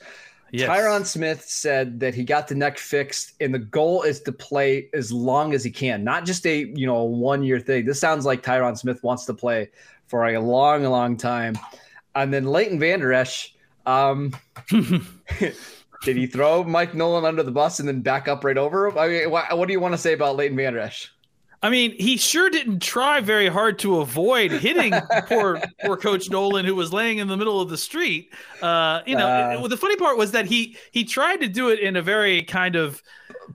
Yes. 0.51 0.69
Tyron 0.69 1.05
Smith 1.05 1.43
said 1.45 1.99
that 1.99 2.13
he 2.13 2.23
got 2.23 2.47
the 2.47 2.53
neck 2.55 2.77
fixed, 2.77 3.33
and 3.39 3.53
the 3.53 3.59
goal 3.59 4.03
is 4.03 4.21
to 4.21 4.31
play 4.31 4.89
as 4.93 5.11
long 5.11 5.53
as 5.53 5.63
he 5.63 5.71
can, 5.71 6.03
not 6.03 6.25
just 6.25 6.45
a 6.45 6.65
you 6.75 6.85
know 6.85 7.03
one 7.03 7.41
year 7.43 7.59
thing. 7.59 7.85
This 7.85 7.99
sounds 7.99 8.25
like 8.25 8.43
Tyron 8.43 8.77
Smith 8.77 9.01
wants 9.03 9.25
to 9.25 9.33
play 9.33 9.69
for 10.07 10.27
a 10.27 10.37
long, 10.39 10.83
long 10.83 11.15
time. 11.17 11.55
And 12.15 12.33
then 12.33 12.45
Leighton 12.45 12.79
Vander 12.79 13.13
Esch, 13.13 13.55
um, 13.85 14.33
did 14.69 16.17
he 16.17 16.27
throw 16.27 16.63
Mike 16.63 16.93
Nolan 16.93 17.25
under 17.25 17.43
the 17.43 17.51
bus 17.51 17.79
and 17.79 17.87
then 17.87 18.01
back 18.01 18.27
up 18.27 18.43
right 18.43 18.57
over 18.57 18.87
him? 18.87 18.97
I 18.97 19.07
mean, 19.07 19.31
what, 19.31 19.57
what 19.57 19.67
do 19.67 19.73
you 19.73 19.79
want 19.79 19.93
to 19.93 19.97
say 19.97 20.13
about 20.13 20.35
Leighton 20.35 20.57
Vander 20.57 20.79
Esch? 20.79 21.12
I 21.63 21.69
mean, 21.69 21.95
he 21.97 22.17
sure 22.17 22.49
didn't 22.49 22.81
try 22.81 23.21
very 23.21 23.47
hard 23.47 23.79
to 23.79 24.01
avoid 24.01 24.51
hitting 24.51 24.93
poor 25.27 25.61
poor 25.83 25.95
Coach 25.97 26.29
Nolan, 26.29 26.65
who 26.65 26.75
was 26.75 26.91
laying 26.93 27.19
in 27.19 27.27
the 27.29 27.37
middle 27.37 27.61
of 27.61 27.69
the 27.69 27.77
street. 27.77 28.29
Uh, 28.61 29.01
you 29.07 29.15
know, 29.15 29.25
Uh. 29.27 29.67
the 29.67 29.77
funny 29.77 29.95
part 29.95 30.17
was 30.17 30.31
that 30.31 30.45
he 30.45 30.75
he 30.91 31.03
tried 31.05 31.37
to 31.37 31.47
do 31.47 31.69
it 31.69 31.79
in 31.79 31.95
a 31.95 32.01
very 32.01 32.43
kind 32.43 32.75
of 32.75 33.01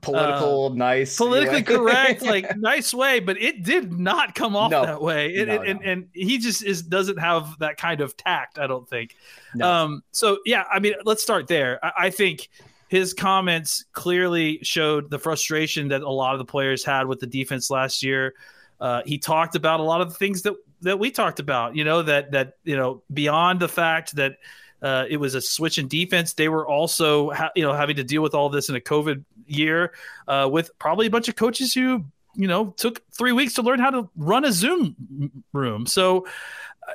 Political, 0.03 0.71
nice, 0.75 1.17
politically 1.17 1.63
correct, 1.63 2.21
like 2.35 2.57
nice 2.59 2.93
way, 2.93 3.21
but 3.21 3.41
it 3.41 3.63
did 3.65 3.93
not 3.99 4.35
come 4.35 4.55
off 4.55 4.71
No. 4.71 4.85
that 4.85 5.01
way. 5.01 5.33
It, 5.35 5.49
No, 5.49 5.55
it- 5.63 5.69
And, 5.69 5.81
no. 5.81 5.91
and 5.91 6.09
he 6.13 6.39
just 6.39 6.63
is 6.63 6.83
doesn't 6.83 7.19
have 7.19 7.59
that 7.61 7.79
kind 7.79 8.01
of 8.01 8.17
tact. 8.17 8.59
I 8.59 8.67
don't 8.67 8.89
think. 8.89 9.17
Um, 9.63 10.03
so 10.13 10.39
yeah, 10.45 10.65
I 10.71 10.79
mean, 10.79 10.95
let's 11.05 11.23
start 11.23 11.47
there. 11.49 11.79
I, 11.85 11.93
I 12.07 12.11
think 12.11 12.49
his 12.89 13.15
comments 13.15 13.85
clearly 13.93 14.59
showed 14.63 15.11
the 15.11 15.19
frustration 15.19 15.89
that 15.89 16.03
a 16.03 16.11
lot 16.11 16.33
of 16.35 16.39
the 16.39 16.45
players 16.45 16.85
had 16.85 17.07
with 17.07 17.21
the 17.21 17.27
defense 17.27 17.71
last 17.71 18.03
year. 18.03 18.35
Uh, 18.81 19.03
he 19.05 19.19
talked 19.19 19.55
about 19.55 19.81
a 19.81 19.83
lot 19.83 20.01
of 20.01 20.09
the 20.09 20.15
things 20.15 20.43
that 20.43 20.55
that 20.81 20.99
we 20.99 21.11
talked 21.11 21.41
about. 21.41 21.77
You 21.77 21.85
know 21.85 22.03
that 22.03 22.33
that 22.33 22.55
you 22.65 22.77
know 22.77 23.03
beyond 23.13 23.61
the 23.61 23.69
fact 23.69 24.17
that. 24.17 24.37
Uh, 24.81 25.05
it 25.11 25.17
was 25.17 25.35
a 25.35 25.41
switch 25.41 25.77
in 25.77 25.89
defense. 25.89 26.35
They 26.35 26.49
were 26.49 26.65
also, 26.65 27.31
ha- 27.31 27.51
you 27.57 27.65
know, 27.65 27.73
having 27.73 27.97
to 27.97 28.05
deal 28.05 28.23
with 28.23 28.33
all 28.33 28.49
this 28.49 28.69
in 28.69 28.77
a 28.77 28.81
COVID 28.81 29.25
year, 29.45 29.93
uh, 30.29 30.49
with 30.49 30.71
probably 30.79 31.09
a 31.09 31.11
bunch 31.11 31.29
of 31.29 31.35
coaches 31.35 31.75
who, 31.75 32.05
you 32.37 32.47
know, 32.47 32.67
took 32.77 33.03
three 33.11 33.33
weeks 33.33 33.55
to 33.55 33.63
learn 33.63 33.81
how 33.81 33.91
to 33.91 34.09
run 34.15 34.45
a 34.45 34.53
Zoom 34.53 35.43
room. 35.53 35.85
So, 35.85 36.29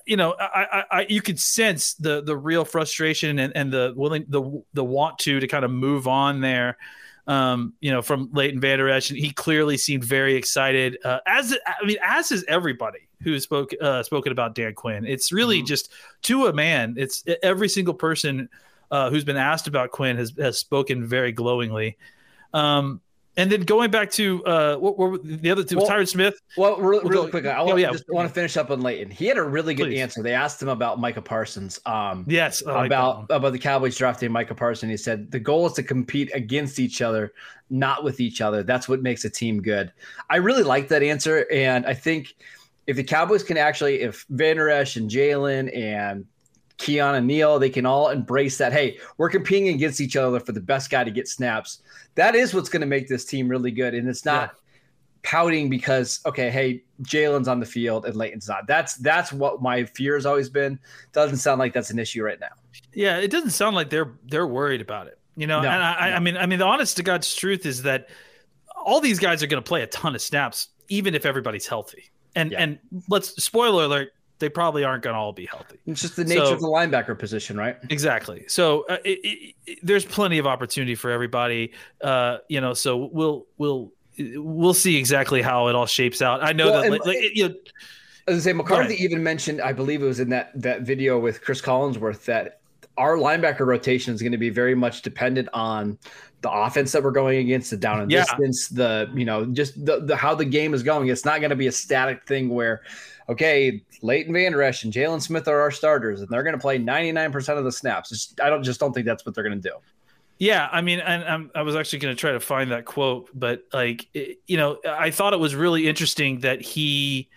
you 0.05 0.17
know, 0.17 0.35
I, 0.39 0.67
I, 0.71 0.83
I 0.99 1.05
you 1.09 1.21
could 1.21 1.39
sense 1.39 1.93
the 1.95 2.21
the 2.21 2.35
real 2.35 2.65
frustration 2.65 3.39
and, 3.39 3.55
and 3.55 3.71
the 3.71 3.93
willing 3.95 4.25
the 4.27 4.63
the 4.73 4.83
want 4.83 5.19
to 5.19 5.39
to 5.39 5.47
kind 5.47 5.65
of 5.65 5.71
move 5.71 6.07
on 6.07 6.41
there. 6.41 6.77
Um, 7.25 7.73
you 7.79 7.89
know, 7.89 8.01
from 8.01 8.29
Leighton 8.33 8.59
Vander 8.59 8.89
Esch, 8.89 9.09
and 9.09 9.17
he 9.17 9.31
clearly 9.31 9.77
seemed 9.77 10.03
very 10.03 10.35
excited. 10.35 10.97
Uh, 11.05 11.19
as 11.25 11.55
I 11.65 11.85
mean, 11.85 11.95
as 12.03 12.33
is 12.33 12.43
everybody 12.49 13.07
who 13.21 13.39
spoke 13.39 13.71
uh, 13.81 14.03
spoken 14.03 14.33
about 14.33 14.55
Dan 14.55 14.73
Quinn. 14.73 15.05
It's 15.05 15.31
really 15.31 15.61
Mhm. 15.61 15.67
just 15.67 15.89
to 16.23 16.47
a 16.47 16.53
man. 16.53 16.95
It's 16.97 17.23
every 17.41 17.69
single 17.69 17.93
person 17.93 18.49
uh, 18.91 19.09
who's 19.09 19.23
been 19.23 19.37
asked 19.37 19.67
about 19.67 19.91
Quinn 19.91 20.17
has 20.17 20.33
has 20.37 20.57
spoken 20.57 21.05
very 21.05 21.31
glowingly. 21.31 21.97
Um, 22.53 22.99
and 23.35 23.51
then 23.51 23.61
going 23.61 23.89
back 23.89 24.11
to 24.11 24.43
uh, 24.45 24.75
what 24.77 24.97
were 24.97 25.17
the 25.17 25.49
other 25.49 25.63
two? 25.63 25.77
Well, 25.77 25.87
Tyron 25.87 26.07
Smith. 26.07 26.39
Well, 26.55 26.77
real, 26.77 27.01
We'll 27.01 27.11
real 27.11 27.23
go- 27.25 27.29
quick, 27.29 27.45
I 27.45 27.57
oh, 27.57 27.65
want, 27.65 27.79
yeah. 27.79 27.91
just 27.91 28.05
want 28.09 28.27
to 28.27 28.33
finish 28.33 28.57
up 28.57 28.69
on 28.69 28.81
Leighton. 28.81 29.09
He 29.09 29.25
had 29.25 29.37
a 29.37 29.43
really 29.43 29.73
good 29.73 29.87
Please. 29.87 30.01
answer. 30.01 30.21
They 30.21 30.33
asked 30.33 30.61
him 30.61 30.69
about 30.69 30.99
Micah 30.99 31.21
Parsons. 31.21 31.79
Um, 31.85 32.25
Yes, 32.27 32.63
like 32.63 32.87
about 32.87 33.25
about 33.29 33.51
the 33.53 33.59
Cowboys 33.59 33.97
drafting 33.97 34.31
Micah 34.31 34.55
Parsons. 34.55 34.89
He 34.91 34.97
said 34.97 35.31
the 35.31 35.39
goal 35.39 35.65
is 35.67 35.73
to 35.73 35.83
compete 35.83 36.29
against 36.33 36.79
each 36.79 37.01
other, 37.01 37.33
not 37.69 38.03
with 38.03 38.19
each 38.19 38.41
other. 38.41 38.63
That's 38.63 38.87
what 38.87 39.01
makes 39.01 39.25
a 39.25 39.29
team 39.29 39.61
good. 39.61 39.91
I 40.29 40.37
really 40.37 40.63
like 40.63 40.87
that 40.89 41.01
answer, 41.01 41.47
and 41.51 41.85
I 41.85 41.93
think 41.93 42.35
if 42.85 42.97
the 42.97 43.03
Cowboys 43.03 43.43
can 43.43 43.57
actually, 43.57 44.01
if 44.01 44.25
Vander 44.29 44.69
Esch 44.69 44.97
and 44.97 45.09
Jaylon 45.09 45.75
and 45.75 46.25
Keanu 46.77 47.23
Neal, 47.23 47.59
they 47.59 47.69
can 47.69 47.85
all 47.85 48.09
embrace 48.09 48.57
that. 48.57 48.73
Hey, 48.73 48.97
we're 49.17 49.29
competing 49.29 49.69
against 49.69 50.01
each 50.01 50.15
other 50.15 50.39
for 50.39 50.51
the 50.51 50.59
best 50.59 50.89
guy 50.89 51.03
to 51.03 51.11
get 51.11 51.27
snaps. 51.27 51.81
That 52.15 52.35
is 52.35 52.53
what's 52.53 52.69
going 52.69 52.81
to 52.81 52.87
make 52.87 53.07
this 53.07 53.25
team 53.25 53.47
really 53.47 53.71
good, 53.71 53.93
and 53.93 54.07
it's 54.09 54.25
not 54.25 54.55
pouting 55.23 55.69
because 55.69 56.19
okay, 56.25 56.49
hey, 56.49 56.83
Jaylon's 57.03 57.47
on 57.47 57.59
the 57.59 57.65
field 57.65 58.05
and 58.05 58.15
Leighton's 58.15 58.47
not. 58.47 58.67
That's 58.67 58.95
that's 58.95 59.31
what 59.31 59.61
my 59.61 59.85
fear 59.85 60.15
has 60.15 60.25
always 60.25 60.49
been. 60.49 60.79
Doesn't 61.13 61.37
sound 61.37 61.59
like 61.59 61.73
that's 61.73 61.91
an 61.91 61.99
issue 61.99 62.23
right 62.23 62.39
now. 62.39 62.49
Yeah, 62.93 63.17
it 63.17 63.31
doesn't 63.31 63.51
sound 63.51 63.75
like 63.75 63.89
they're 63.89 64.11
they're 64.25 64.47
worried 64.47 64.81
about 64.81 65.07
it. 65.07 65.19
You 65.35 65.47
know, 65.47 65.61
No, 65.61 65.69
and 65.69 65.81
I, 65.83 66.09
no. 66.09 66.15
I 66.17 66.19
mean, 66.19 66.37
I 66.37 66.45
mean, 66.45 66.59
the 66.59 66.65
honest 66.65 66.97
to 66.97 67.03
God's 67.03 67.33
truth 67.35 67.65
is 67.65 67.83
that 67.83 68.09
all 68.85 68.99
these 68.99 69.17
guys 69.17 69.41
are 69.41 69.47
going 69.47 69.63
to 69.63 69.67
play 69.67 69.81
a 69.81 69.87
ton 69.87 70.13
of 70.13 70.21
snaps, 70.21 70.67
even 70.89 71.15
if 71.15 71.25
everybody's 71.25 71.65
healthy. 71.65 72.11
And 72.35 72.51
Yeah. 72.51 72.61
and 72.61 72.79
let's 73.09 73.41
spoiler 73.43 73.85
alert, 73.85 74.09
they 74.43 74.49
probably 74.49 74.83
aren't 74.83 75.01
going 75.03 75.13
to 75.13 75.19
all 75.19 75.31
be 75.31 75.45
healthy. 75.45 75.79
It's 75.87 76.01
just 76.01 76.17
the 76.17 76.25
nature 76.25 76.45
So- 76.45 76.53
of 76.53 76.59
the 76.59 76.67
linebacker 76.67 77.17
position, 77.17 77.55
right? 77.57 77.77
Exactly. 77.89 78.43
So 78.47 78.85
uh, 78.89 78.97
it, 79.05 79.19
it, 79.23 79.55
it- 79.65 79.79
there's 79.81 80.03
plenty 80.05 80.37
of 80.37 80.45
opportunity 80.45 80.95
for 80.95 81.09
everybody. 81.09 81.71
Uh, 82.01 82.39
you 82.49 82.59
know, 82.61 82.73
so 82.73 83.09
we'll 83.11 83.45
we'll 83.57 83.91
we'll 84.17 84.73
see 84.73 84.97
exactly 84.97 85.41
how 85.41 85.67
it 85.69 85.75
all 85.75 85.85
shapes 85.85 86.21
out. 86.21 86.43
I 86.43 86.51
know 86.51 86.69
Well, 86.71 86.81
that 86.91 87.05
like, 87.05 87.17
you 87.33 87.47
know, 87.49 87.55
As 88.27 88.37
I 88.37 88.51
say, 88.51 88.53
McCarthy 88.53 88.95
even 89.01 89.23
mentioned, 89.23 89.61
I 89.61 89.71
believe 89.73 90.03
it 90.03 90.05
was 90.05 90.19
in 90.19 90.29
that 90.29 90.51
that 90.61 90.81
video 90.81 91.19
with 91.19 91.41
Chris 91.41 91.61
Collinsworth 91.61 92.25
that 92.25 92.59
our 92.97 93.15
linebacker 93.15 93.65
rotation 93.65 94.13
is 94.13 94.21
going 94.21 94.33
to 94.33 94.37
be 94.37 94.49
very 94.51 94.75
much 94.75 95.01
dependent 95.01 95.49
on 95.53 95.97
the 96.41 96.51
offense 96.51 96.91
that 96.91 97.01
we're 97.01 97.11
going 97.11 97.39
against, 97.39 97.71
the 97.71 97.77
down 97.77 98.01
and 98.01 98.11
Yeah. 98.11 98.19
distance, 98.25 98.67
the 98.67 99.09
you 99.15 99.25
know 99.25 99.45
just 99.45 99.83
the, 99.85 100.01
the 100.01 100.15
how 100.15 100.35
the 100.35 100.45
game 100.45 100.73
is 100.73 100.83
going. 100.83 101.07
It's 101.07 101.25
not 101.25 101.39
going 101.39 101.49
to 101.51 101.55
be 101.55 101.67
a 101.67 101.71
static 101.71 102.27
thing 102.27 102.49
where, 102.49 102.81
okay, 103.29 103.81
Leighton 104.01 104.33
Vander 104.33 104.61
Esch 104.61 104.83
and 104.83 104.93
Jaylon 104.93 105.21
Smith 105.21 105.47
are 105.47 105.59
our 105.61 105.71
starters, 105.71 106.21
and 106.21 106.29
they're 106.29 106.43
going 106.43 106.55
to 106.55 106.61
play 106.61 106.77
ninety 106.77 107.11
nine 107.11 107.31
percent 107.31 107.57
of 107.57 107.65
the 107.65 107.71
snaps. 107.71 108.11
It's, 108.11 108.33
I 108.41 108.49
don't 108.49 108.63
just 108.63 108.79
don't 108.79 108.93
think 108.93 109.05
that's 109.05 109.25
what 109.25 109.35
they're 109.35 109.43
going 109.43 109.61
to 109.61 109.69
do. 109.69 109.75
Yeah, 110.39 110.67
I 110.71 110.81
mean, 110.81 110.99
and 110.99 111.23
I'm, 111.23 111.51
I 111.55 111.61
was 111.61 111.75
actually 111.75 111.99
going 111.99 112.15
to 112.15 112.19
try 112.19 112.31
to 112.31 112.39
find 112.39 112.71
that 112.71 112.85
quote, 112.85 113.29
but 113.33 113.63
like, 113.71 114.07
it- 114.13 114.39
you 114.47 114.57
know, 114.57 114.77
I 114.85 115.11
thought 115.11 115.33
it 115.33 115.39
was 115.39 115.55
really 115.55 115.87
interesting 115.87 116.39
that 116.41 116.61
he, 116.61 117.29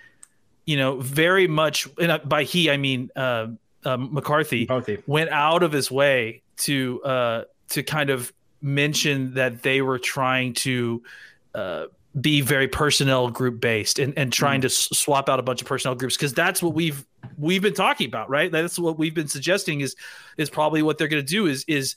you 0.65 0.77
know, 0.77 0.99
very 0.99 1.47
much, 1.47 1.87
and 2.01 2.21
by 2.29 2.43
he 2.45 2.71
I 2.71 2.79
mean 2.79 3.11
uh, 3.15 3.49
um, 3.85 4.13
McCarthy, 4.13 4.63
McCarthy. 4.63 4.99
went 5.07 5.31
out 5.31 5.63
of 5.63 5.73
his 5.73 5.91
way 5.91 6.43
to 6.59 7.03
uh, 7.05 7.45
to 7.71 7.83
kind 7.83 8.11
of 8.11 8.33
mention 8.63 9.35
that 9.35 9.63
they 9.63 9.83
were 9.83 9.99
trying 9.99 10.55
to 10.55 11.03
uh, 11.55 11.85
be 12.21 12.41
very 12.41 12.67
personnel 12.69 13.29
group 13.31 13.61
based 13.61 13.99
and, 13.99 14.15
and 14.17 14.33
trying 14.33 14.61
to 14.63 14.67
s- 14.69 14.89
swap 14.93 15.29
out 15.29 15.39
a 15.39 15.43
bunch 15.43 15.61
of 15.61 15.67
personnel 15.69 15.95
groups 15.95 16.17
because 16.17 16.33
that's 16.33 16.63
what 16.63 16.73
we've 16.75 17.05
we've 17.37 17.61
been 17.63 17.75
talking 17.75 18.07
about, 18.07 18.31
right? 18.31 18.51
That's 18.51 18.79
what 18.79 18.99
we've 18.99 19.15
been 19.15 19.29
suggesting 19.29 19.81
is 19.83 19.95
is 20.39 20.49
probably 20.49 20.83
what 20.83 20.97
they're 20.99 21.09
going 21.09 21.23
to 21.25 21.31
do 21.31 21.47
is 21.47 21.65
is 21.69 21.95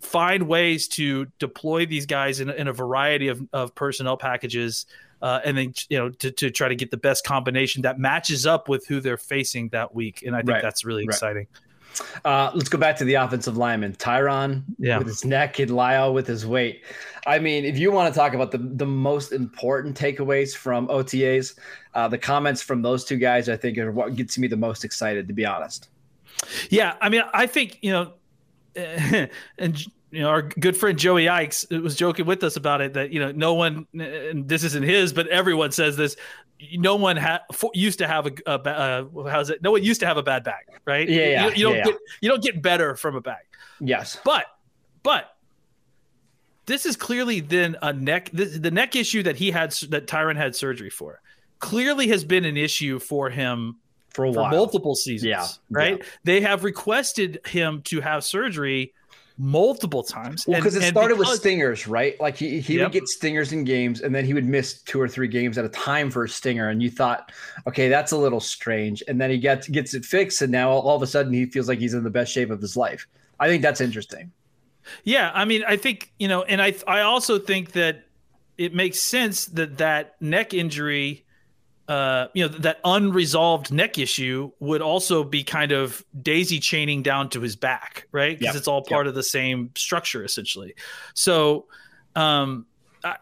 find 0.00 0.46
ways 0.46 0.86
to 0.88 1.26
deploy 1.38 1.86
these 1.86 2.06
guys 2.06 2.38
in, 2.40 2.50
in 2.50 2.68
a 2.68 2.72
variety 2.72 3.28
of, 3.28 3.40
of 3.52 3.74
personnel 3.74 4.16
packages 4.16 4.86
uh, 5.22 5.40
and 5.44 5.56
then 5.56 5.72
you 5.88 5.98
know 5.98 6.10
to, 6.10 6.30
to 6.30 6.50
try 6.50 6.68
to 6.68 6.76
get 6.76 6.90
the 6.90 6.96
best 6.98 7.24
combination 7.24 7.82
that 7.82 7.98
matches 7.98 8.46
up 8.46 8.68
with 8.68 8.86
who 8.86 9.00
they're 9.00 9.16
facing 9.16 9.68
that 9.70 9.94
week 9.94 10.22
and 10.26 10.36
i 10.36 10.40
think 10.40 10.50
Right. 10.50 10.62
that's 10.62 10.84
really 10.84 11.06
Right. 11.06 11.14
exciting 11.14 11.46
Uh, 12.24 12.50
let's 12.54 12.68
go 12.68 12.78
back 12.78 12.96
to 12.96 13.04
the 13.04 13.14
offensive 13.14 13.56
lineman. 13.56 13.92
Tyron 13.94 14.62
Yeah. 14.78 14.98
with 14.98 15.06
his 15.06 15.24
neck 15.24 15.58
and 15.58 15.70
La'el 15.70 16.12
with 16.14 16.26
his 16.26 16.46
weight. 16.46 16.82
I 17.26 17.38
mean, 17.38 17.64
if 17.64 17.76
you 17.78 17.90
want 17.90 18.12
to 18.12 18.18
talk 18.18 18.34
about 18.34 18.52
the, 18.52 18.58
the 18.58 18.86
most 18.86 19.32
important 19.32 19.98
takeaways 19.98 20.54
from 20.54 20.86
OTAs, 20.88 21.58
uh, 21.94 22.06
the 22.08 22.18
comments 22.18 22.62
from 22.62 22.82
those 22.82 23.04
two 23.04 23.16
guys, 23.16 23.48
I 23.48 23.56
think, 23.56 23.78
are 23.78 23.90
what 23.90 24.14
gets 24.14 24.38
me 24.38 24.46
the 24.48 24.56
most 24.56 24.84
excited, 24.84 25.26
to 25.28 25.34
be 25.34 25.44
honest. 25.44 25.88
Yeah, 26.70 26.94
I 27.00 27.08
mean, 27.08 27.22
I 27.32 27.46
think 27.46 27.78
you 27.82 27.90
know, 27.92 28.12
and 29.58 29.84
you 30.16 30.22
know, 30.22 30.28
our 30.30 30.42
good 30.42 30.76
friend 30.76 30.98
Joey 30.98 31.26
Ickes 31.26 31.82
was 31.82 31.94
joking 31.94 32.24
with 32.24 32.42
us 32.42 32.56
about 32.56 32.80
it 32.80 32.94
that 32.94 33.12
you 33.12 33.20
know, 33.20 33.32
no 33.32 33.52
one, 33.54 33.86
and 33.92 34.48
this 34.48 34.64
isn't 34.64 34.82
his, 34.82 35.12
but 35.12 35.26
everyone 35.28 35.72
says 35.72 35.96
this. 35.96 36.16
No 36.72 36.96
one 36.96 37.18
ha- 37.18 37.42
used 37.74 37.98
to 37.98 38.06
have 38.06 38.26
a, 38.26 38.32
a 38.46 38.50
uh, 38.52 39.04
how's 39.28 39.50
it? 39.50 39.62
No 39.62 39.72
one 39.72 39.82
used 39.84 40.00
to 40.00 40.06
have 40.06 40.16
a 40.16 40.22
bad 40.22 40.42
back, 40.42 40.80
right? 40.86 41.06
Yeah, 41.06 41.26
yeah, 41.26 41.46
You, 41.48 41.52
you 41.54 41.62
don't 41.64 41.76
yeah, 41.76 41.84
get 41.84 41.96
you 42.22 42.28
don't 42.30 42.42
get 42.42 42.62
better 42.62 42.96
from 42.96 43.14
a 43.14 43.20
back, 43.20 43.46
Yes. 43.78 44.18
but 44.24 44.46
but 45.02 45.36
this 46.64 46.86
is 46.86 46.96
clearly 46.96 47.40
then 47.40 47.76
a 47.82 47.92
neck. 47.92 48.30
This, 48.32 48.58
the 48.58 48.70
neck 48.70 48.96
issue 48.96 49.22
that 49.24 49.36
he 49.36 49.50
had 49.50 49.72
that 49.90 50.06
Tyron 50.06 50.36
had 50.36 50.56
surgery 50.56 50.90
for 50.90 51.20
clearly 51.58 52.08
has 52.08 52.24
been 52.24 52.44
an 52.44 52.56
issue 52.56 52.98
for 52.98 53.30
him 53.30 53.76
For 54.14 54.24
a 54.24 54.32
for 54.32 54.40
while. 54.40 54.50
multiple 54.50 54.94
seasons. 54.94 55.28
Yeah, 55.28 55.46
Right. 55.70 55.98
yeah. 55.98 56.04
They 56.24 56.40
have 56.40 56.64
requested 56.64 57.40
him 57.46 57.82
to 57.82 58.00
have 58.00 58.24
surgery 58.24 58.94
multiple 59.38 60.02
times. 60.02 60.46
Well, 60.46 60.54
And- 60.56 60.62
because 60.64 60.76
it 60.76 60.82
started 60.88 61.18
with 61.18 61.28
stingers, 61.28 61.86
right? 61.86 62.18
Like 62.20 62.36
he, 62.36 62.58
he 62.60 62.76
Yep. 62.78 62.86
would 62.86 62.92
get 62.92 63.08
stingers 63.08 63.52
in 63.52 63.64
games, 63.64 64.00
and 64.00 64.14
then 64.14 64.24
he 64.24 64.32
would 64.32 64.46
miss 64.46 64.80
two 64.82 65.00
or 65.00 65.08
three 65.08 65.28
games 65.28 65.58
at 65.58 65.64
a 65.64 65.68
time 65.68 66.10
for 66.10 66.24
a 66.24 66.28
stinger, 66.28 66.68
and 66.70 66.82
you 66.82 66.90
thought, 66.90 67.32
okay, 67.66 67.88
that's 67.88 68.12
a 68.12 68.16
little 68.16 68.40
strange. 68.40 69.02
And 69.08 69.20
then 69.20 69.30
he 69.30 69.36
gets 69.38 69.68
gets 69.68 69.92
it 69.92 70.04
fixed, 70.06 70.40
and 70.40 70.50
now 70.50 70.70
all, 70.70 70.80
all 70.82 70.96
of 70.96 71.02
a 71.02 71.06
sudden 71.06 71.32
he 71.34 71.44
feels 71.46 71.68
like 71.68 71.78
he's 71.78 71.92
in 71.94 72.02
the 72.02 72.10
best 72.10 72.32
shape 72.32 72.50
of 72.50 72.60
his 72.62 72.76
life. 72.76 73.06
I 73.38 73.48
think 73.48 73.62
that's 73.62 73.82
interesting. 73.82 74.32
Yeah, 75.04 75.30
I 75.34 75.44
mean, 75.44 75.64
I 75.68 75.76
think 75.76 76.12
you 76.18 76.28
know, 76.28 76.42
and 76.44 76.62
I 76.62 76.74
I 76.86 77.00
also 77.00 77.38
think 77.38 77.72
that 77.72 78.04
it 78.56 78.72
makes 78.74 78.98
sense 79.00 79.44
that 79.46 79.76
that 79.76 80.14
neck 80.22 80.54
injury, 80.54 81.25
uh, 81.88 82.26
you 82.34 82.42
know, 82.42 82.48
that 82.58 82.80
unresolved 82.84 83.72
neck 83.72 83.96
issue 83.98 84.50
would 84.58 84.82
also 84.82 85.22
be 85.22 85.44
kind 85.44 85.72
of 85.72 86.04
daisy 86.20 86.58
chaining 86.58 87.02
down 87.02 87.28
to 87.30 87.40
his 87.40 87.54
back, 87.56 88.06
right? 88.12 88.38
Because 88.38 88.54
Yeah. 88.54 88.58
it's 88.58 88.68
all 88.68 88.82
part 88.82 89.06
of 89.06 89.14
the 89.14 89.22
same 89.22 89.70
structure 89.76 90.24
essentially. 90.24 90.74
So, 91.14 91.66
um, 92.16 92.66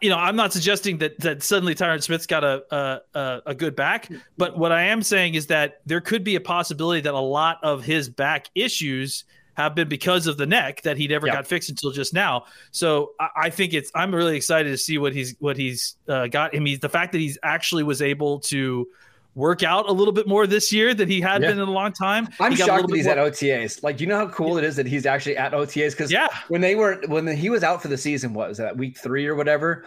you 0.01 0.09
know, 0.09 0.17
I'm 0.17 0.35
not 0.35 0.51
suggesting 0.51 0.97
that 0.99 1.19
that 1.19 1.43
suddenly 1.43 1.75
Tyron 1.75 2.01
Smith's 2.01 2.25
got 2.25 2.43
a 2.43 3.01
a 3.13 3.41
a 3.45 3.53
good 3.53 3.75
back, 3.75 4.09
but 4.35 4.57
what 4.57 4.71
I 4.71 4.83
am 4.83 5.03
saying 5.03 5.35
is 5.35 5.45
that 5.47 5.81
there 5.85 6.01
could 6.01 6.23
be 6.23 6.35
a 6.35 6.41
possibility 6.41 7.01
that 7.01 7.13
a 7.13 7.19
lot 7.19 7.59
of 7.61 7.83
his 7.83 8.09
back 8.09 8.49
issues 8.55 9.25
have 9.55 9.73
been 9.75 9.87
because 9.89 10.27
of 10.27 10.37
the 10.37 10.45
neck 10.45 10.81
that 10.83 10.97
he 10.97 11.07
never 11.07 11.27
Yeah. 11.27 11.33
got 11.35 11.47
fixed 11.47 11.69
until 11.69 11.91
just 11.91 12.13
now. 12.13 12.45
So 12.71 13.13
I, 13.19 13.29
I 13.35 13.49
think 13.49 13.73
it's 13.73 13.91
I'm 13.95 14.13
really 14.13 14.35
excited 14.37 14.69
to 14.69 14.77
see 14.77 14.97
what 14.97 15.13
he's 15.13 15.35
what 15.39 15.57
he's 15.57 15.95
uh, 16.07 16.27
got. 16.27 16.55
I 16.55 16.59
mean, 16.59 16.79
the 16.81 16.89
fact 16.89 17.11
that 17.13 17.19
he's 17.19 17.37
actually 17.43 17.83
was 17.83 18.01
able 18.01 18.39
to 18.41 18.87
work 19.33 19.63
out 19.63 19.89
a 19.89 19.91
little 19.91 20.13
bit 20.13 20.27
more 20.29 20.47
this 20.47 20.71
year 20.71 20.93
than 20.93 21.09
he 21.09 21.19
had 21.19 21.41
Yeah. 21.41 21.49
been 21.49 21.59
in 21.59 21.67
a 21.67 21.71
long 21.71 21.91
time. 21.91 22.29
I'm 22.39 22.51
He 22.53 22.57
got 22.57 22.67
shocked 22.67 22.87
that 22.87 22.95
he's 22.95 23.05
more- 23.05 23.17
at 23.19 23.33
OTAs. 23.33 23.83
Like, 23.83 23.99
you 23.99 24.07
know 24.07 24.15
how 24.17 24.29
cool 24.29 24.57
it 24.57 24.63
is 24.63 24.77
that 24.77 24.85
he's 24.87 25.05
actually 25.05 25.35
at 25.35 25.53
OTAs? 25.53 25.91
Because 25.91 26.09
Yeah. 26.11 26.27
when 26.47 26.61
they 26.61 26.75
were 26.75 27.01
when 27.07 27.27
he 27.27 27.49
was 27.49 27.61
out 27.63 27.81
for 27.81 27.89
the 27.89 27.97
season, 27.97 28.33
what 28.33 28.47
was 28.47 28.57
that 28.59 28.77
week 28.77 28.97
three 28.97 29.25
or 29.27 29.35
whatever? 29.35 29.85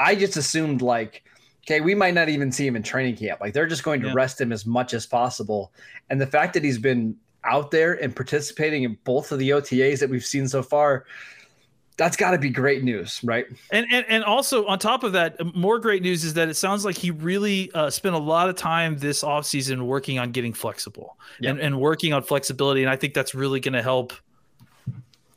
I 0.00 0.16
just 0.16 0.36
assumed 0.36 0.82
like, 0.82 1.22
okay, 1.64 1.80
we 1.80 1.94
might 1.94 2.14
not 2.14 2.28
even 2.28 2.50
see 2.50 2.66
him 2.66 2.74
in 2.74 2.82
training 2.82 3.16
camp. 3.16 3.40
Like 3.40 3.52
they're 3.52 3.66
just 3.68 3.84
going 3.84 4.00
to 4.00 4.08
Yeah. 4.08 4.14
rest 4.16 4.40
him 4.40 4.52
as 4.52 4.66
much 4.66 4.94
as 4.94 5.06
possible. 5.06 5.72
And 6.10 6.20
the 6.20 6.26
fact 6.26 6.54
that 6.54 6.64
he's 6.64 6.78
been 6.78 7.14
out 7.48 7.70
there 7.70 7.94
and 8.02 8.14
participating 8.14 8.82
in 8.84 8.98
both 9.04 9.32
of 9.32 9.38
the 9.38 9.50
OTAs 9.50 10.00
that 10.00 10.10
we've 10.10 10.24
seen 10.24 10.46
so 10.48 10.62
far, 10.62 11.04
that's 11.96 12.16
got 12.16 12.30
to 12.30 12.38
be 12.38 12.48
great 12.48 12.84
news, 12.84 13.20
right? 13.24 13.46
And, 13.72 13.84
and 13.90 14.06
and 14.08 14.22
also 14.22 14.64
on 14.66 14.78
top 14.78 15.02
of 15.02 15.12
that, 15.14 15.34
more 15.56 15.80
great 15.80 16.00
news 16.00 16.22
is 16.22 16.34
that 16.34 16.48
it 16.48 16.54
sounds 16.54 16.84
like 16.84 16.96
he 16.96 17.10
really 17.10 17.72
uh, 17.74 17.90
spent 17.90 18.14
a 18.14 18.18
lot 18.18 18.48
of 18.48 18.54
time 18.54 18.98
this 18.98 19.24
offseason 19.24 19.82
working 19.82 20.18
on 20.18 20.30
getting 20.30 20.52
flexible 20.52 21.16
Yeah. 21.40 21.50
and, 21.50 21.60
and 21.60 21.80
working 21.80 22.12
on 22.12 22.22
flexibility. 22.22 22.82
And 22.82 22.90
I 22.90 22.94
think 22.94 23.14
that's 23.14 23.34
really 23.34 23.58
going 23.58 23.72
to 23.74 23.82
help 23.82 24.12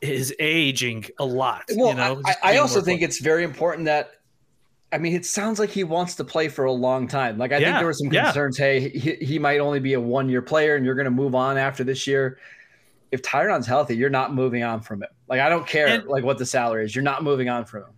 his 0.02 0.34
aging 0.40 1.06
a 1.20 1.26
lot. 1.26 1.64
Well, 1.76 1.90
you 1.90 1.96
know, 1.96 2.22
I, 2.26 2.36
I 2.54 2.58
also 2.58 2.82
think 2.82 3.02
it's 3.02 3.20
very 3.20 3.44
important 3.44 3.86
that. 3.86 4.21
I 4.94 4.98
mean, 4.98 5.16
it 5.16 5.26
sounds 5.26 5.58
like 5.60 5.70
he 5.70 5.84
wants 5.84 6.16
to 6.16 6.24
play 6.24 6.50
for 6.50 6.66
a 6.66 6.72
long 6.72 7.08
time. 7.08 7.38
Like 7.38 7.52
I 7.52 7.60
think 7.60 7.78
there 7.78 7.86
were 7.86 7.94
some 7.94 8.12
yeah. 8.12 8.26
concerns. 8.26 8.58
Hey, 8.58 8.90
he, 8.90 9.16
he 9.16 9.40
might 9.40 9.60
only 9.60 9.80
be 9.80 9.94
a 9.94 10.02
one-year 10.02 10.42
player, 10.42 10.76
and 10.76 10.86
you're 10.86 10.96
going 10.96 11.06
to 11.06 11.12
move 11.12 11.34
on 11.34 11.58
after 11.58 11.84
this 11.84 12.06
year. 12.08 12.38
If 13.12 13.22
Tyron's 13.22 13.68
healthy, 13.68 13.96
you're 13.96 14.10
not 14.10 14.34
moving 14.34 14.64
on 14.64 14.82
from 14.82 15.04
him. 15.04 15.10
Like 15.28 15.40
I 15.40 15.50
don't 15.50 15.66
care 15.68 15.88
And- 15.88 16.06
like 16.08 16.24
what 16.24 16.38
the 16.38 16.46
salary 16.46 16.86
is. 16.86 16.96
You're 16.96 17.04
not 17.04 17.24
moving 17.24 17.50
on 17.50 17.66
from 17.66 17.84
him. 17.84 17.90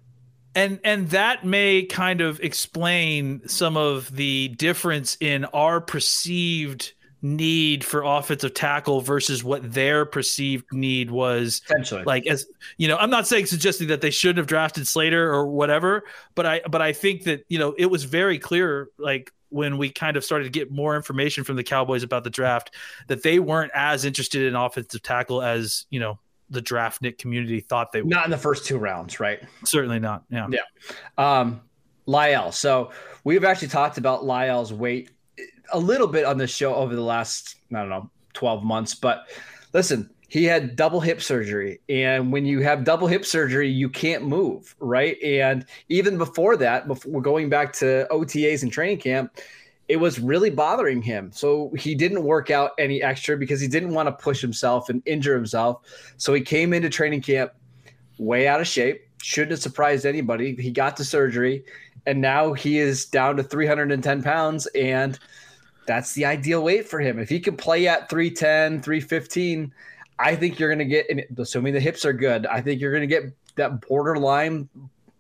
and 0.56 0.80
and 0.84 1.10
that 1.10 1.44
may 1.44 1.84
kind 1.84 2.22
of 2.22 2.40
explain 2.42 3.48
some 3.48 3.76
of 3.76 4.16
the 4.16 4.50
difference 4.50 5.18
in 5.20 5.46
our 5.46 5.82
perceived 5.82 6.94
need 7.24 7.86
for 7.86 8.04
offensive 8.04 8.54
tackle 8.54 9.00
versus 9.00 9.44
what 9.44 9.74
their 9.74 10.06
perceived 10.06 10.66
need 10.74 11.10
was 11.10 11.62
like 12.06 12.28
as 12.28 12.46
you 12.78 12.86
know 12.86 12.98
i'm 12.98 13.10
not 13.10 13.26
saying 13.26 13.46
suggesting 13.46 13.88
that 13.88 14.02
they 14.02 14.12
shouldn't 14.12 14.38
have 14.38 14.46
drafted 14.46 14.86
slater 14.86 15.34
or 15.34 15.48
whatever 15.48 16.04
but 16.36 16.46
i 16.46 16.62
but 16.70 16.82
i 16.82 16.92
think 16.92 17.24
that 17.24 17.46
you 17.48 17.58
know 17.58 17.74
it 17.78 17.86
was 17.86 18.04
very 18.04 18.38
clear 18.38 18.90
like 19.00 19.32
when 19.48 19.78
we 19.78 19.90
kind 19.90 20.18
of 20.18 20.26
started 20.26 20.44
to 20.44 20.50
get 20.50 20.70
more 20.70 20.98
information 20.98 21.46
from 21.46 21.56
the 21.56 21.64
cowboys 21.64 22.04
about 22.04 22.26
the 22.26 22.30
draft 22.30 22.76
that 23.08 23.24
they 23.24 23.40
weren't 23.40 23.72
as 23.74 24.04
interested 24.04 24.42
in 24.42 24.54
offensive 24.54 25.02
tackle 25.02 25.42
as 25.42 25.86
you 25.90 26.02
know 26.02 26.20
the 26.50 26.62
draftnik 26.62 27.18
community 27.18 27.62
thought 27.62 27.92
they 27.92 28.02
were. 28.02 28.10
not 28.10 28.26
in 28.26 28.32
the 28.32 28.38
first 28.38 28.66
two 28.66 28.78
rounds, 28.78 29.20
right? 29.20 29.40
certainly 29.64 30.00
not 30.00 30.24
yeah 30.30 30.48
Yeah. 30.50 30.60
Um, 31.18 31.62
La'el. 32.08 32.54
So 32.54 32.92
we've 33.24 33.46
actually 33.46 33.70
talked 33.70 33.98
about 33.98 34.24
La'el's 34.24 34.74
weight 34.74 35.12
a 35.74 35.80
little 35.80 36.08
bit 36.08 36.26
on 36.26 36.38
this 36.38 36.56
show 36.56 36.74
over 36.76 36.96
the 36.96 37.02
last, 37.02 37.56
I 37.74 37.80
don't 37.80 37.90
know, 37.90 38.10
12 38.34 38.64
months. 38.64 38.96
But 38.96 39.28
listen, 39.74 40.10
he 40.30 40.46
had 40.46 40.76
double 40.76 41.00
hip 41.00 41.22
surgery. 41.22 41.80
And 41.90 42.32
when 42.32 42.46
you 42.46 42.62
have 42.62 42.84
double 42.84 43.08
hip 43.08 43.26
surgery, 43.26 43.70
you 43.70 43.90
can't 43.90 44.26
move, 44.26 44.76
right? 44.80 45.22
And 45.22 45.66
even 45.90 46.18
before 46.18 46.58
that, 46.58 46.88
before 46.88 47.22
going 47.22 47.50
back 47.50 47.74
to 47.74 48.08
OTAs 48.10 48.64
and 48.64 48.72
training 48.72 48.98
camp, 48.98 49.38
it 49.90 49.98
was 49.98 50.20
really 50.20 50.50
bothering 50.50 51.02
him. 51.02 51.32
So 51.32 51.72
he 51.78 51.94
didn't 51.94 52.24
work 52.24 52.50
out 52.50 52.72
any 52.80 53.04
extra 53.04 53.38
because 53.38 53.60
he 53.60 53.68
didn't 53.68 53.94
want 53.94 54.08
to 54.08 54.12
push 54.14 54.42
himself 54.42 54.90
and 54.90 55.04
injure 55.06 55.36
himself. 55.36 55.82
So 56.18 56.34
he 56.34 56.42
came 56.42 56.74
into 56.74 56.90
training 56.90 57.22
camp 57.22 57.52
way 58.18 58.48
out 58.48 58.62
of 58.62 58.68
shape. 58.68 59.08
Shouldn't 59.22 59.52
have 59.52 59.62
surprised 59.62 60.06
anybody. 60.06 60.56
He 60.56 60.72
got 60.72 60.98
the 60.98 61.06
surgery, 61.06 61.64
and 62.06 62.20
now 62.20 62.54
he 62.54 62.80
is 62.80 63.06
down 63.06 63.38
to 63.38 63.44
310 63.44 64.24
pounds, 64.24 64.68
and 64.68 65.20
that's 65.86 66.14
the 66.14 66.26
ideal 66.26 66.64
weight 66.64 66.88
for 66.88 67.00
him. 67.00 67.20
If 67.20 67.30
he 67.30 67.40
can 67.40 67.56
play 67.58 67.88
at 67.88 68.10
310, 68.10 68.82
315, 68.82 69.74
I 70.20 70.36
think 70.36 70.60
you're 70.60 70.70
going 70.74 70.80
to 70.80 70.86
get, 70.86 71.08
assuming 71.38 71.74
the 71.74 71.80
hips 71.80 72.06
are 72.06 72.14
good, 72.14 72.46
I 72.46 72.62
think 72.62 72.80
you're 72.80 72.92
going 72.92 73.02
to 73.02 73.08
get 73.08 73.34
that 73.56 73.82
borderline 73.82 74.70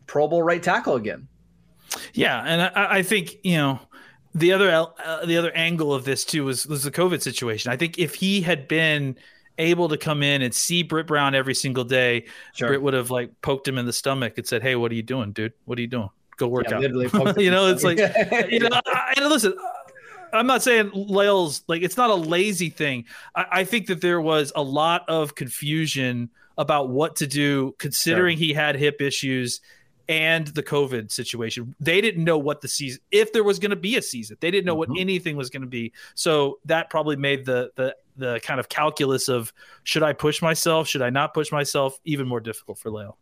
Pro 0.08 0.28
Bowl 0.28 0.44
right 0.44 0.62
tackle 0.62 0.96
again. 0.96 1.28
Yeah, 2.14 2.44
and 2.46 2.62
I, 2.62 2.98
I 2.98 3.04
think 3.04 3.36
you 3.44 3.58
know 3.58 3.80
the 4.34 4.52
other 4.52 4.72
uh, 4.72 5.26
the 5.26 5.38
other 5.38 5.52
angle 5.52 5.94
of 5.94 6.06
this 6.06 6.26
too 6.26 6.46
was 6.46 6.66
was 6.66 6.84
the 6.84 6.92
COVID 6.92 7.22
situation. 7.22 7.72
I 7.72 7.78
think 7.78 8.00
if 8.00 8.16
he 8.16 8.42
had 8.42 8.68
been 8.68 9.16
able 9.60 9.88
to 9.90 9.98
come 9.98 10.24
in 10.24 10.42
and 10.42 10.54
see 10.54 10.82
Britt 10.82 11.06
Brown 11.06 11.36
every 11.36 11.54
single 11.54 11.84
day, 11.84 12.26
Sure. 12.56 12.70
Britt 12.70 12.82
would 12.82 12.96
have 12.96 13.12
like 13.12 13.30
poked 13.42 13.68
him 13.68 13.78
in 13.78 13.86
the 13.86 13.94
stomach 13.94 14.38
and 14.38 14.48
said, 14.48 14.64
"Hey, 14.64 14.76
what 14.76 14.92
are 14.92 14.96
you 14.96 15.04
doing, 15.04 15.32
dude? 15.34 15.54
What 15.66 15.78
are 15.78 15.82
you 15.82 15.88
doing? 15.88 16.10
Go 16.38 16.48
work 16.48 16.70
Yeah, 16.70 16.78
out." 16.78 16.84
you 17.40 17.52
know, 17.52 17.68
it's 17.68 17.84
like 17.84 18.00
you 18.50 18.60
know, 18.60 18.70
I, 18.88 19.14
and 19.18 19.30
listen. 19.30 19.54
I'm 20.34 20.48
not 20.48 20.64
saying 20.64 20.90
La'el's 20.92 21.64
like 21.68 21.82
it's 21.82 21.98
not 21.98 22.10
a 22.10 22.16
lazy 22.16 22.70
thing. 22.70 23.06
I, 23.36 23.46
I 23.52 23.64
think 23.64 23.88
that 23.88 24.02
there 24.02 24.20
was 24.22 24.52
a 24.56 24.64
lot 24.64 25.08
of 25.08 25.36
confusion 25.36 26.30
about 26.58 26.90
what 26.90 27.16
to 27.18 27.28
do, 27.28 27.76
considering 27.80 28.38
he 28.38 28.54
had 28.54 28.76
hip 28.76 29.02
issues 29.02 29.62
and 30.10 30.48
the 30.48 30.62
COVID 30.64 31.12
situation. 31.12 31.74
They 31.80 32.02
didn't 32.02 32.24
know 32.26 32.38
what 32.38 32.60
the 32.62 32.68
season, 32.68 33.02
if 33.12 33.32
there 33.32 33.44
was 33.44 33.58
going 33.58 33.70
to 33.70 33.78
be 33.78 33.96
a 33.96 34.02
season, 34.02 34.36
they 34.42 34.52
didn't 34.52 34.66
know 34.66 34.76
what 34.76 34.90
Mhm. 34.90 35.00
anything 35.00 35.38
was 35.38 35.50
going 35.50 35.62
to 35.62 35.68
be. 35.68 35.94
So 36.14 36.60
that 36.66 36.90
probably 36.90 37.16
made 37.16 37.46
the 37.46 37.72
the 37.76 37.96
the 38.16 38.40
kind 38.44 38.60
of 38.60 38.70
calculus 38.70 39.28
of 39.30 39.52
should 39.84 40.04
I 40.04 40.14
push 40.14 40.42
myself, 40.42 40.88
should 40.88 41.02
I 41.02 41.10
not 41.10 41.34
push 41.34 41.52
myself, 41.52 41.98
even 42.06 42.28
more 42.28 42.40
difficult 42.40 42.78
for 42.78 42.92
Lael. 42.92 43.18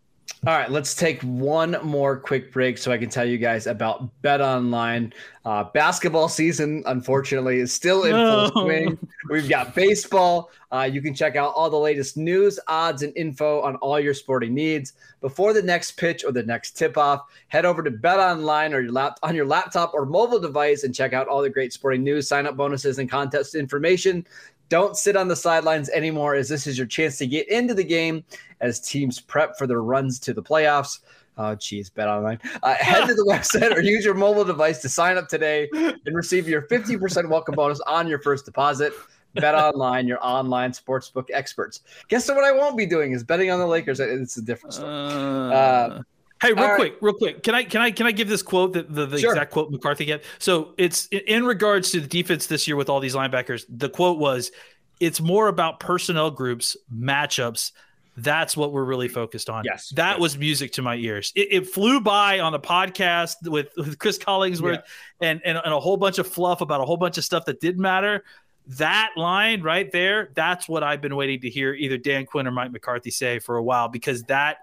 All 0.48 0.58
right, 0.58 0.72
let's 0.72 0.96
take 0.96 1.22
one 1.22 1.78
more 1.84 2.18
quick 2.18 2.52
break 2.52 2.80
so 2.80 2.92
I 2.92 2.98
can 2.98 3.12
tell 3.12 3.26
you 3.26 3.38
guys 3.38 3.68
about 3.68 4.10
Bet 4.24 4.42
Online. 4.42 5.14
Uh, 5.46 5.66
basketball 5.66 6.28
season, 6.30 6.82
unfortunately, 6.88 7.60
is 7.60 7.72
still 7.72 8.06
in 8.06 8.12
No. 8.14 8.50
full 8.50 8.64
swing. 8.64 8.98
We've 9.30 9.48
got 9.48 9.76
baseball. 9.76 10.50
Uh, 10.72 10.90
you 10.92 11.00
can 11.00 11.14
check 11.14 11.36
out 11.36 11.54
all 11.56 11.70
the 11.70 11.78
latest 11.78 12.18
news, 12.18 12.60
odds, 12.68 13.04
and 13.04 13.16
info 13.16 13.62
on 13.62 13.76
all 13.78 14.00
your 14.00 14.16
sporting 14.16 14.56
needs. 14.56 14.94
Before 15.20 15.54
the 15.54 15.62
next 15.62 15.92
pitch 15.92 16.24
or 16.26 16.32
the 16.32 16.42
next 16.42 16.72
tip 16.76 16.98
off, 16.98 17.22
head 17.50 17.64
over 17.64 17.84
to 17.84 17.92
Bet 17.92 18.18
Online 18.20 18.74
or 18.74 18.82
your 18.82 18.92
lap 18.92 19.20
on 19.22 19.36
your 19.36 19.46
laptop 19.46 19.94
or 19.94 20.08
mobile 20.08 20.40
device 20.40 20.84
and 20.84 20.96
check 20.96 21.14
out 21.14 21.28
all 21.28 21.44
the 21.44 21.52
great 21.52 21.72
sporting 21.72 22.04
news, 22.04 22.28
sign 22.28 22.48
up 22.48 22.58
bonuses, 22.58 22.98
and 22.98 23.08
contest 23.12 23.54
information. 23.54 24.26
Don't 24.72 24.96
sit 24.96 25.18
on 25.18 25.28
the 25.28 25.36
sidelines 25.36 25.90
anymore, 25.90 26.34
as 26.34 26.48
this 26.48 26.66
is 26.66 26.78
your 26.78 26.88
chance 26.88 27.18
to 27.18 27.28
get 27.28 27.50
into 27.50 27.74
the 27.74 27.84
game 27.84 28.24
as 28.62 28.80
teams 28.80 29.20
prep 29.20 29.58
for 29.58 29.68
their 29.68 29.82
runs 29.84 30.18
to 30.22 30.34
the 30.34 30.42
playoffs. 30.42 31.00
Oh, 31.38 31.56
geez, 31.56 31.90
bet 31.90 32.08
online. 32.08 32.40
Uh, 32.64 32.76
head 32.76 33.06
to 33.06 33.14
the 33.14 33.26
website 33.30 33.76
or 33.76 33.82
use 33.82 34.06
your 34.06 34.14
mobile 34.14 34.46
device 34.46 34.82
to 34.84 34.88
sign 34.88 35.18
up 35.18 35.28
today 35.28 35.68
and 35.74 36.16
receive 36.16 36.48
your 36.48 36.62
50% 36.62 37.28
welcome 37.28 37.54
bonus 37.54 37.82
on 37.82 38.08
your 38.08 38.20
first 38.20 38.46
deposit. 38.46 38.94
Bet 39.34 39.56
online, 39.56 40.08
your 40.08 40.26
online 40.26 40.72
sportsbook 40.72 41.26
experts. 41.34 41.82
Guess 42.08 42.30
what 42.30 42.46
I 42.46 42.54
won't 42.54 42.78
be 42.78 42.86
doing 42.86 43.12
is 43.12 43.26
betting 43.26 43.52
on 43.52 43.60
the 43.60 43.68
Lakers. 43.68 44.00
It's 44.00 44.38
a 44.38 44.42
different 44.42 44.76
story. 44.76 44.90
Uh, 44.90 46.02
hey, 46.42 46.54
real 46.54 46.60
all 46.64 46.70
right. 46.70 46.76
quick, 46.78 46.98
real 47.02 47.14
quick. 47.14 47.44
Can 47.44 47.56
I 47.56 47.64
can 47.64 47.82
I 47.82 47.92
can 47.92 48.06
I 48.08 48.12
give 48.12 48.28
this 48.28 48.42
quote 48.42 48.74
that 48.74 48.94
the, 48.94 49.06
the 49.06 49.20
Sure. 49.20 49.32
exact 49.32 49.52
quote 49.52 49.72
McCarthy 49.72 50.06
gave? 50.06 50.24
So 50.40 50.74
it's 50.78 51.08
in- 51.08 51.46
regards 51.46 51.92
to 51.92 52.00
the 52.02 52.08
defense 52.08 52.48
this 52.48 52.68
year 52.68 52.76
with 52.76 52.90
all 52.90 53.00
these 53.00 53.16
linebackers. 53.16 53.66
The 53.70 53.90
quote 53.90 54.18
was, 54.20 54.52
"It's 55.00 55.22
more 55.22 55.48
about 55.48 55.80
personnel 55.80 56.32
groups, 56.32 56.76
matchups. 56.94 57.72
That's 58.18 58.58
what 58.58 58.74
we're 58.74 58.84
really 58.84 59.08
focused 59.08 59.50
on." 59.50 59.64
Yes. 59.66 59.90
that 59.96 60.20
was 60.20 60.38
music 60.38 60.74
to 60.74 60.82
my 60.82 60.96
ears. 60.96 61.32
It, 61.36 61.48
it 61.52 61.68
flew 61.68 62.02
by 62.02 62.40
on 62.40 62.52
the 62.52 62.60
podcast 62.60 63.36
with, 63.50 63.70
with 63.78 63.98
Chris 64.00 64.18
Collinsworth 64.18 64.84
and, 65.22 65.42
and 65.46 65.58
and 65.64 65.74
a 65.74 65.80
whole 65.80 65.98
bunch 65.98 66.18
of 66.20 66.28
fluff 66.28 66.62
about 66.62 66.82
a 66.82 66.86
whole 66.86 66.98
bunch 66.98 67.18
of 67.18 67.24
stuff 67.24 67.46
that 67.46 67.62
didn't 67.62 67.82
matter. 67.82 68.24
that 68.68 69.12
line 69.18 69.62
right 69.62 69.92
there, 69.92 70.30
that's 70.36 70.68
what 70.70 70.84
I've 70.84 71.02
been 71.02 71.16
waiting 71.16 71.40
to 71.42 71.50
hear 71.50 71.74
either 71.74 71.98
Dan 71.98 72.26
Quinn 72.26 72.46
or 72.48 72.52
Mike 72.52 72.72
McCarthy 72.72 73.10
say 73.12 73.40
for 73.40 73.58
a 73.58 73.64
while 73.64 73.88
because 73.88 74.24
that 74.24 74.58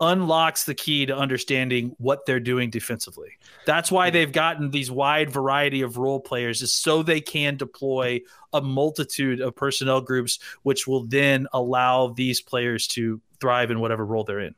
unlocks 0.00 0.64
the 0.64 0.74
key 0.74 1.06
to 1.06 1.16
understanding 1.16 1.94
what 1.98 2.26
they're 2.26 2.40
doing 2.40 2.68
defensively. 2.70 3.30
That's 3.64 3.92
why 3.92 4.10
they've 4.10 4.30
gotten 4.32 4.70
these 4.70 4.90
wide 4.90 5.30
variety 5.30 5.82
of 5.82 5.96
role 5.98 6.20
players 6.20 6.62
is 6.62 6.72
so 6.72 7.02
they 7.02 7.20
can 7.20 7.56
deploy 7.56 8.20
a 8.52 8.60
multitude 8.60 9.40
of 9.40 9.54
personnel 9.54 10.00
groups 10.00 10.38
which 10.62 10.86
will 10.86 11.04
then 11.04 11.46
allow 11.52 12.08
these 12.08 12.40
players 12.40 12.86
to 12.88 13.20
thrive 13.40 13.70
in 13.70 13.78
whatever 13.80 14.04
role 14.04 14.24
they're 14.24 14.40
in. 14.40 14.54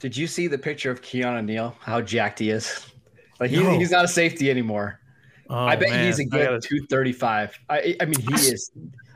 Did 0.00 0.16
you 0.16 0.26
see 0.26 0.46
the 0.46 0.58
picture 0.58 0.90
of 0.90 1.00
Keanu 1.02 1.44
Neal? 1.44 1.76
How 1.80 2.00
jacked 2.00 2.38
he 2.38 2.50
is. 2.50 2.86
Like 3.40 3.48
he, 3.50 3.62
No. 3.62 3.78
he's 3.78 3.90
not 3.90 4.04
a 4.04 4.08
safety 4.08 4.50
anymore. 4.50 5.00
Oh, 5.48 5.54
I 5.64 5.74
bet 5.74 5.88
man. 5.88 6.04
he's 6.04 6.18
a 6.18 6.26
good 6.26 6.44
gotta- 6.44 6.60
235. 6.60 7.58
I 7.70 7.96
I 7.98 8.04
mean 8.04 8.20
he 8.20 8.34
is 8.34 8.70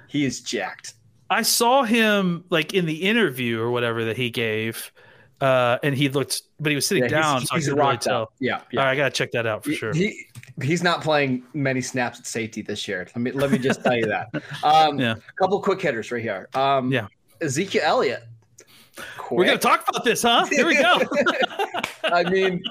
he 0.09 0.25
is 0.25 0.41
jacked. 0.41 0.95
I 1.29 1.43
saw 1.43 1.83
him 1.83 2.45
like 2.49 2.73
in 2.73 2.87
the 2.87 3.03
interview 3.03 3.61
or 3.61 3.71
whatever 3.71 4.07
that 4.07 4.17
he 4.17 4.31
gave, 4.31 4.91
uh, 5.45 5.79
and 5.83 5.95
he 5.95 6.09
looked, 6.09 6.41
but 6.59 6.71
he 6.71 6.77
was 6.77 6.87
sitting 6.87 7.05
Yeah, 7.05 7.11
down, 7.11 7.41
he's, 7.41 7.49
so 7.51 7.55
he's 7.57 7.69
I 7.69 7.71
couldn't 7.71 7.85
really 7.87 7.99
tell. 7.99 8.33
Yeah, 8.41 8.63
yeah. 8.73 8.81
right, 8.81 8.91
I 8.93 8.97
gotta 8.97 9.11
check 9.11 9.31
that 9.33 9.47
out 9.47 9.63
for 9.63 9.73
sure. 9.73 9.93
He 9.93 10.25
he's 10.63 10.83
not 10.83 11.03
playing 11.03 11.43
many 11.53 11.83
snaps 11.83 12.19
at 12.19 12.27
safety 12.27 12.63
this 12.63 12.89
year. 12.89 13.07
Let 13.15 13.17
me 13.17 13.31
let 13.33 13.51
me 13.51 13.59
just 13.59 13.83
tell 13.83 13.95
you 13.97 14.07
that. 14.07 14.31
Um, 14.65 14.99
Yeah. 14.99 15.17
A 15.17 15.33
couple 15.39 15.61
quick 15.61 15.83
hitters 15.83 16.11
right 16.11 16.23
here. 16.23 16.49
Um, 16.55 16.91
Yeah. 16.91 17.09
Ezekiel 17.43 17.83
Elliott. 17.85 18.25
We're 19.31 19.45
gonna 19.45 19.59
talk 19.59 19.87
about 19.87 20.03
this, 20.05 20.23
huh? 20.23 20.47
Here 20.47 20.67
we 20.67 20.77
go. 20.77 21.01
I 22.05 22.23
mean, 22.31 22.63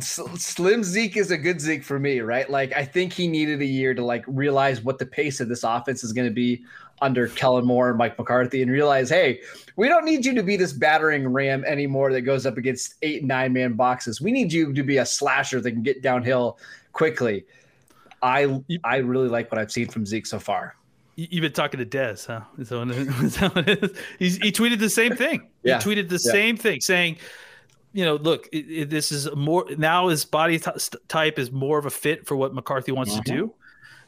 Slim 0.00 0.82
Zeke 0.82 1.16
is 1.16 1.30
a 1.30 1.38
good 1.38 1.60
Zeke 1.60 1.84
for 1.84 2.00
me, 2.00 2.20
right? 2.20 2.50
Like, 2.50 2.72
I 2.72 2.84
think 2.84 3.12
he 3.12 3.28
needed 3.28 3.60
a 3.60 3.66
year 3.66 3.94
to 3.94 4.04
like 4.04 4.24
realize 4.26 4.80
what 4.82 4.98
the 4.98 5.06
pace 5.06 5.38
of 5.40 5.48
this 5.48 5.62
offense 5.62 6.02
is 6.02 6.12
going 6.12 6.26
to 6.28 6.34
be 6.34 6.64
under 7.00 7.28
Kellen 7.28 7.64
Moore 7.64 7.88
and 7.88 7.98
Mike 7.98 8.18
McCarthy, 8.18 8.62
and 8.62 8.70
realize, 8.70 9.08
hey, 9.08 9.40
we 9.76 9.88
don't 9.88 10.04
need 10.04 10.24
you 10.24 10.34
to 10.34 10.42
be 10.42 10.56
this 10.56 10.72
battering 10.72 11.26
ram 11.28 11.64
anymore 11.64 12.12
that 12.12 12.22
goes 12.22 12.46
up 12.46 12.56
against 12.58 12.94
eight 13.02 13.24
nine 13.24 13.52
man 13.52 13.72
boxes. 13.74 14.20
We 14.20 14.32
need 14.32 14.52
you 14.52 14.72
to 14.72 14.82
be 14.82 14.98
a 14.98 15.06
slasher 15.06 15.60
that 15.60 15.70
can 15.70 15.82
get 15.82 16.02
downhill 16.02 16.58
quickly. 16.92 17.44
I 18.22 18.60
I 18.84 18.98
really 18.98 19.28
like 19.28 19.50
what 19.50 19.58
I've 19.58 19.72
seen 19.72 19.88
from 19.88 20.04
Zeke 20.04 20.26
so 20.26 20.38
far. 20.38 20.76
You- 21.16 21.28
You've 21.30 21.42
been 21.42 21.52
talking 21.52 21.78
to 21.78 21.86
Dez, 21.86 22.26
huh? 22.26 22.40
Is 22.58 22.68
that 22.68 22.78
what 22.78 22.90
it- 22.90 23.08
is 23.22 23.36
that 23.40 23.54
what 23.54 23.68
it 23.68 23.82
is? 23.84 23.90
He's, 24.18 24.36
he 24.36 24.52
tweeted 24.52 24.78
the 24.78 24.90
same 24.90 25.16
thing. 25.16 25.48
Yeah. 25.62 25.78
He 25.78 25.84
tweeted 25.90 26.08
the 26.08 26.20
Yeah. 26.22 26.32
same 26.32 26.56
thing, 26.56 26.80
saying, 26.80 27.16
you 27.92 28.04
know, 28.04 28.16
look, 28.16 28.48
it, 28.52 28.66
it- 28.70 28.90
this 28.90 29.10
is 29.10 29.28
more 29.34 29.64
now 29.78 30.08
his 30.08 30.24
body 30.24 30.58
t- 30.58 30.70
type 31.08 31.38
is 31.38 31.50
more 31.50 31.78
of 31.78 31.86
a 31.86 31.90
fit 31.90 32.26
for 32.26 32.36
what 32.36 32.54
McCarthy 32.54 32.92
wants 32.92 33.14
to 33.14 33.22
mm-hmm. 33.22 33.36
do, 33.36 33.54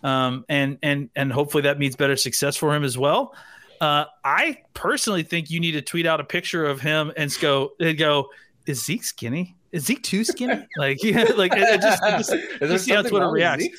um, 0.03 0.45
and 0.49 0.79
and 0.83 1.11
and 1.17 1.33
hopefully 1.33 1.63
that 1.63 1.79
means 1.79 1.97
better 1.97 2.17
success 2.17 2.57
for 2.57 2.75
him 2.75 2.85
as 2.85 2.97
well. 2.99 3.35
Uh, 3.81 4.05
I 4.25 4.59
personally 4.75 5.23
think 5.25 5.51
you 5.51 5.59
need 5.59 5.73
to 5.73 5.83
tweet 5.83 6.07
out 6.07 6.21
a 6.21 6.25
picture 6.25 6.65
of 6.65 6.81
him 6.81 7.13
and 7.17 7.37
go 7.41 7.73
and 7.81 7.99
go, 7.99 8.29
is 8.67 8.85
Zeke 8.85 9.03
skinny? 9.05 9.57
Is 9.73 9.87
Zeke 9.87 10.03
too 10.03 10.23
skinny? 10.25 10.65
like, 10.77 11.01
yeah, 11.03 11.25
like 11.37 11.53
it, 11.55 11.63
it 11.63 11.81
just, 11.81 12.03
it 12.05 12.11
just 12.19 12.33
Is 12.63 12.71
just 12.71 12.85
see 12.85 12.93
how 12.95 13.03
Twitter 13.03 13.29
reacts. 13.29 13.65
Zeke? 13.65 13.75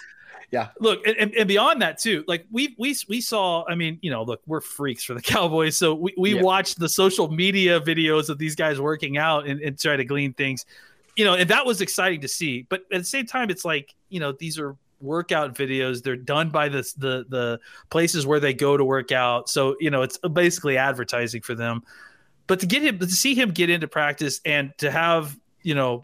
look 0.79 1.05
and, 1.07 1.17
and, 1.17 1.33
and 1.33 1.47
beyond 1.47 1.81
that 1.81 1.97
too 1.97 2.23
like 2.27 2.45
we 2.51 2.75
we 2.77 2.95
we 3.09 3.19
saw 3.19 3.65
i 3.67 3.73
mean 3.73 3.97
you 4.03 4.12
know 4.12 4.21
look 4.21 4.39
we're 4.45 4.62
freaks 4.62 5.03
for 5.03 5.15
the 5.15 5.21
cowboys 5.21 5.75
so 5.75 5.95
we, 5.95 6.13
we 6.15 6.36
Yeah. 6.36 6.41
watched 6.43 6.77
the 6.77 6.88
social 6.88 7.27
media 7.31 7.81
videos 7.81 8.29
of 8.29 8.38
these 8.38 8.55
guys 8.55 8.79
working 8.79 9.17
out 9.17 9.47
and, 9.47 9.59
and 9.62 9.79
try 9.79 9.95
to 9.95 10.05
glean 10.05 10.31
things 10.33 10.63
you 11.15 11.25
know 11.25 11.33
and 11.33 11.49
that 11.49 11.65
was 11.65 11.81
exciting 11.81 12.21
to 12.21 12.27
see 12.27 12.67
but 12.69 12.81
at 12.91 12.99
the 12.99 13.03
same 13.03 13.25
time 13.25 13.49
it's 13.49 13.65
like 13.65 13.95
you 14.09 14.19
know 14.19 14.31
these 14.31 14.59
are 14.59 14.75
workout 15.03 15.55
videos. 15.55 16.01
They're 16.01 16.15
done 16.15 16.49
by 16.49 16.69
the 16.69 16.81
the 16.97 17.25
the 17.27 17.59
places 17.89 18.25
where 18.25 18.39
they 18.39 18.53
go 18.53 18.77
to 18.77 18.85
work 18.85 19.11
out. 19.11 19.49
So 19.49 19.75
you 19.79 19.91
know 19.91 20.01
it's 20.01 20.17
basically 20.17 20.77
advertising 20.77 21.41
for 21.41 21.55
them. 21.55 21.83
But 22.47 22.59
to 22.61 22.65
get 22.65 22.83
him 22.83 22.99
to 22.99 23.07
see 23.07 23.35
him 23.35 23.51
get 23.51 23.69
into 23.69 23.87
practice 23.87 24.41
and 24.45 24.73
to 24.79 24.89
have 24.89 25.37
you 25.61 25.75
know 25.75 26.03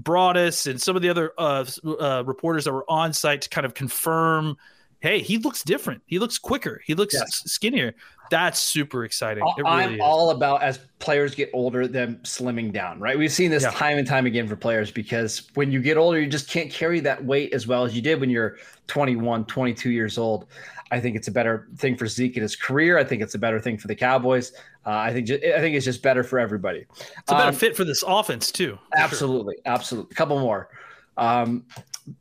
Broaddus 0.00 0.68
and 0.70 0.80
some 0.80 0.96
of 0.96 1.02
the 1.02 1.08
other 1.08 1.32
uh, 1.36 1.64
uh, 1.84 2.22
reporters 2.24 2.64
that 2.64 2.72
were 2.72 2.88
on 2.88 3.12
site 3.12 3.42
to 3.42 3.48
kind 3.48 3.64
of 3.64 3.74
confirm, 3.74 4.56
hey, 5.00 5.20
he 5.20 5.38
looks 5.38 5.62
different. 5.62 6.02
He 6.06 6.18
looks 6.18 6.38
quicker. 6.38 6.80
He 6.84 6.94
looks 6.94 7.14
Yes. 7.14 7.42
skinnier. 7.46 7.94
That's 8.30 8.58
super 8.58 9.04
exciting. 9.04 9.42
It 9.56 9.62
really 9.62 9.70
I'm 9.84 9.94
is. 9.94 10.00
all 10.02 10.30
about 10.30 10.62
as 10.62 10.78
players 10.98 11.34
get 11.34 11.48
older, 11.54 11.86
them 11.88 12.16
slimming 12.24 12.72
down, 12.72 13.00
right? 13.00 13.16
We've 13.16 13.32
seen 13.32 13.50
this 13.50 13.62
Yeah. 13.62 13.70
time 13.70 13.96
and 13.98 14.06
time 14.06 14.26
again 14.26 14.46
for 14.46 14.56
players 14.56 14.90
because 14.90 15.48
when 15.54 15.70
you 15.72 15.80
get 15.80 15.96
older, 15.96 16.20
you 16.20 16.26
just 16.28 16.50
can't 16.50 16.70
carry 16.70 17.00
that 17.00 17.24
weight 17.24 17.54
as 17.54 17.66
well 17.66 17.84
as 17.84 17.94
you 17.96 18.02
did 18.02 18.20
when 18.20 18.28
you're 18.28 18.58
21, 18.86 19.44
22 19.46 19.90
years 19.90 20.18
old. 20.18 20.46
I 20.90 21.00
think 21.00 21.16
it's 21.16 21.28
a 21.28 21.32
better 21.32 21.68
thing 21.76 21.96
for 21.96 22.06
Zeke 22.06 22.36
in 22.36 22.42
his 22.42 22.56
career. 22.56 22.98
I 22.98 23.04
think 23.04 23.22
it's 23.22 23.34
a 23.34 23.38
better 23.38 23.60
thing 23.60 23.78
for 23.78 23.88
the 23.88 23.94
Cowboys. 23.94 24.52
Uh, 24.86 24.90
I 24.90 25.12
think 25.12 25.30
I 25.30 25.60
think 25.60 25.76
it's 25.76 25.84
just 25.84 26.02
better 26.02 26.22
for 26.24 26.38
everybody. 26.38 26.86
it's 26.98 27.30
a 27.30 27.34
better 27.34 27.48
Um, 27.48 27.54
fit 27.54 27.76
for 27.76 27.84
this 27.84 28.02
offense 28.06 28.50
too. 28.50 28.78
for 28.92 28.96
sure. 28.96 29.04
Absolutely, 29.04 29.56
absolutely. 29.66 30.10
A 30.12 30.14
couple 30.14 30.38
more. 30.40 30.68
Um, 31.18 31.64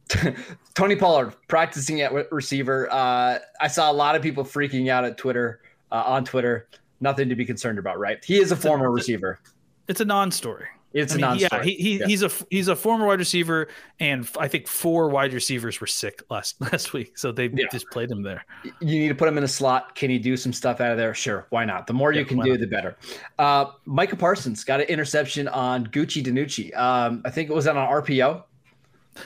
Tony 0.73 0.95
Pollard 0.95 1.33
practicing 1.47 2.01
at 2.01 2.31
receiver. 2.31 2.87
Uh, 2.91 3.39
I 3.61 3.67
saw 3.67 3.91
a 3.91 3.93
lot 3.93 4.15
of 4.15 4.21
people 4.21 4.43
freaking 4.43 4.89
out 4.89 5.05
at 5.05 5.17
Twitter 5.17 5.61
uh, 5.91 6.03
on 6.05 6.25
Twitter. 6.25 6.67
Nothing 6.99 7.29
to 7.29 7.35
be 7.35 7.45
concerned 7.45 7.77
about, 7.79 7.99
right? 7.99 8.23
He 8.23 8.37
is 8.39 8.51
a 8.51 8.55
former 8.55 8.91
receiver. 8.91 9.39
It's 9.87 10.01
a 10.01 10.05
non-story. 10.05 10.65
It's 10.93 11.11
I 11.13 11.15
a 11.15 11.17
mean, 11.17 11.21
non-story. 11.21 11.59
yeah, 11.59 11.63
he, 11.63 11.75
he, 11.75 11.99
Yeah. 11.99 12.07
he's 12.07 12.23
a 12.23 12.31
he's 12.49 12.67
a 12.69 12.75
former 12.75 13.05
wide 13.05 13.19
receiver, 13.19 13.67
and 13.99 14.27
I 14.39 14.47
think 14.47 14.67
four 14.67 15.09
wide 15.09 15.33
receivers 15.33 15.79
were 15.79 15.85
sick 15.85 16.23
last 16.31 16.59
last 16.71 16.93
week, 16.93 17.17
so 17.17 17.31
they 17.31 17.47
Yeah. 17.53 17.65
just 17.71 17.87
played 17.91 18.09
him 18.09 18.23
there. 18.23 18.43
you 18.63 18.99
need 18.99 19.09
to 19.09 19.13
put 19.15 19.27
him 19.27 19.37
in 19.37 19.43
a 19.43 19.47
slot. 19.49 19.95
Can 19.95 20.09
he 20.09 20.17
do 20.17 20.35
some 20.37 20.53
stuff 20.53 20.81
out 20.81 20.91
of 20.91 20.97
there? 20.97 21.13
Sure, 21.13 21.45
why 21.49 21.65
not? 21.65 21.85
The 21.87 21.93
more 21.93 22.13
Yeah, 22.13 22.21
you 22.21 22.25
can 22.25 22.39
do, 22.39 22.51
not? 22.51 22.59
the 22.61 22.67
better. 22.67 22.97
Uh, 23.37 23.65
Micah 23.85 24.15
Parsons 24.15 24.63
got 24.63 24.79
an 24.79 24.87
interception 24.87 25.47
on 25.49 25.85
Gucci 25.87 26.23
DiNucci. 26.23 26.75
Um, 26.75 27.21
I 27.25 27.29
think 27.31 27.49
it 27.49 27.53
was 27.53 27.67
on 27.67 27.77
an 27.77 27.85
RPO. 27.87 28.43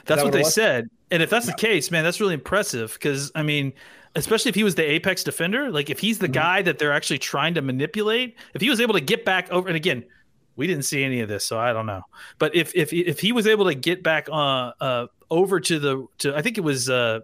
That's 0.05 0.07
that 0.07 0.15
what, 0.17 0.23
what 0.25 0.33
they 0.33 0.39
was? 0.39 0.53
said. 0.53 0.89
And 1.09 1.21
if 1.21 1.29
that's 1.29 1.45
the 1.45 1.53
case, 1.53 1.91
man, 1.91 2.03
that's 2.03 2.19
really 2.21 2.33
impressive 2.33 2.93
because 2.93 3.31
I 3.35 3.43
mean, 3.43 3.73
especially 4.15 4.49
if 4.49 4.55
he 4.55 4.63
was 4.63 4.75
the 4.75 4.89
apex 4.89 5.23
defender, 5.23 5.69
like 5.71 5.89
if 5.89 5.99
he's 5.99 6.19
the 6.19 6.29
Mhm. 6.29 6.33
guy 6.33 6.61
that 6.61 6.79
they're 6.79 6.93
actually 6.93 7.19
trying 7.19 7.53
to 7.55 7.61
manipulate, 7.61 8.37
if 8.53 8.61
he 8.61 8.69
was 8.69 8.79
able 8.79 8.93
to 8.93 9.01
get 9.01 9.25
back 9.25 9.49
over, 9.51 9.67
and 9.67 9.75
again, 9.75 10.05
we 10.55 10.67
didn't 10.67 10.83
see 10.85 11.03
any 11.03 11.21
of 11.21 11.29
this, 11.29 11.45
so 11.45 11.59
I 11.59 11.73
don't 11.73 11.85
know. 11.85 12.01
But 12.39 12.55
if 12.55 12.73
if 12.75 12.93
if 12.93 13.19
he 13.19 13.31
was 13.31 13.47
able 13.47 13.65
to 13.65 13.75
get 13.75 14.03
back 14.03 14.27
uh 14.29 14.71
uh 14.79 15.07
over 15.29 15.59
to 15.59 15.79
the 15.79 16.05
to 16.19 16.35
I 16.35 16.41
think 16.41 16.57
it 16.57 16.61
was 16.61 16.89
uh, 16.89 17.19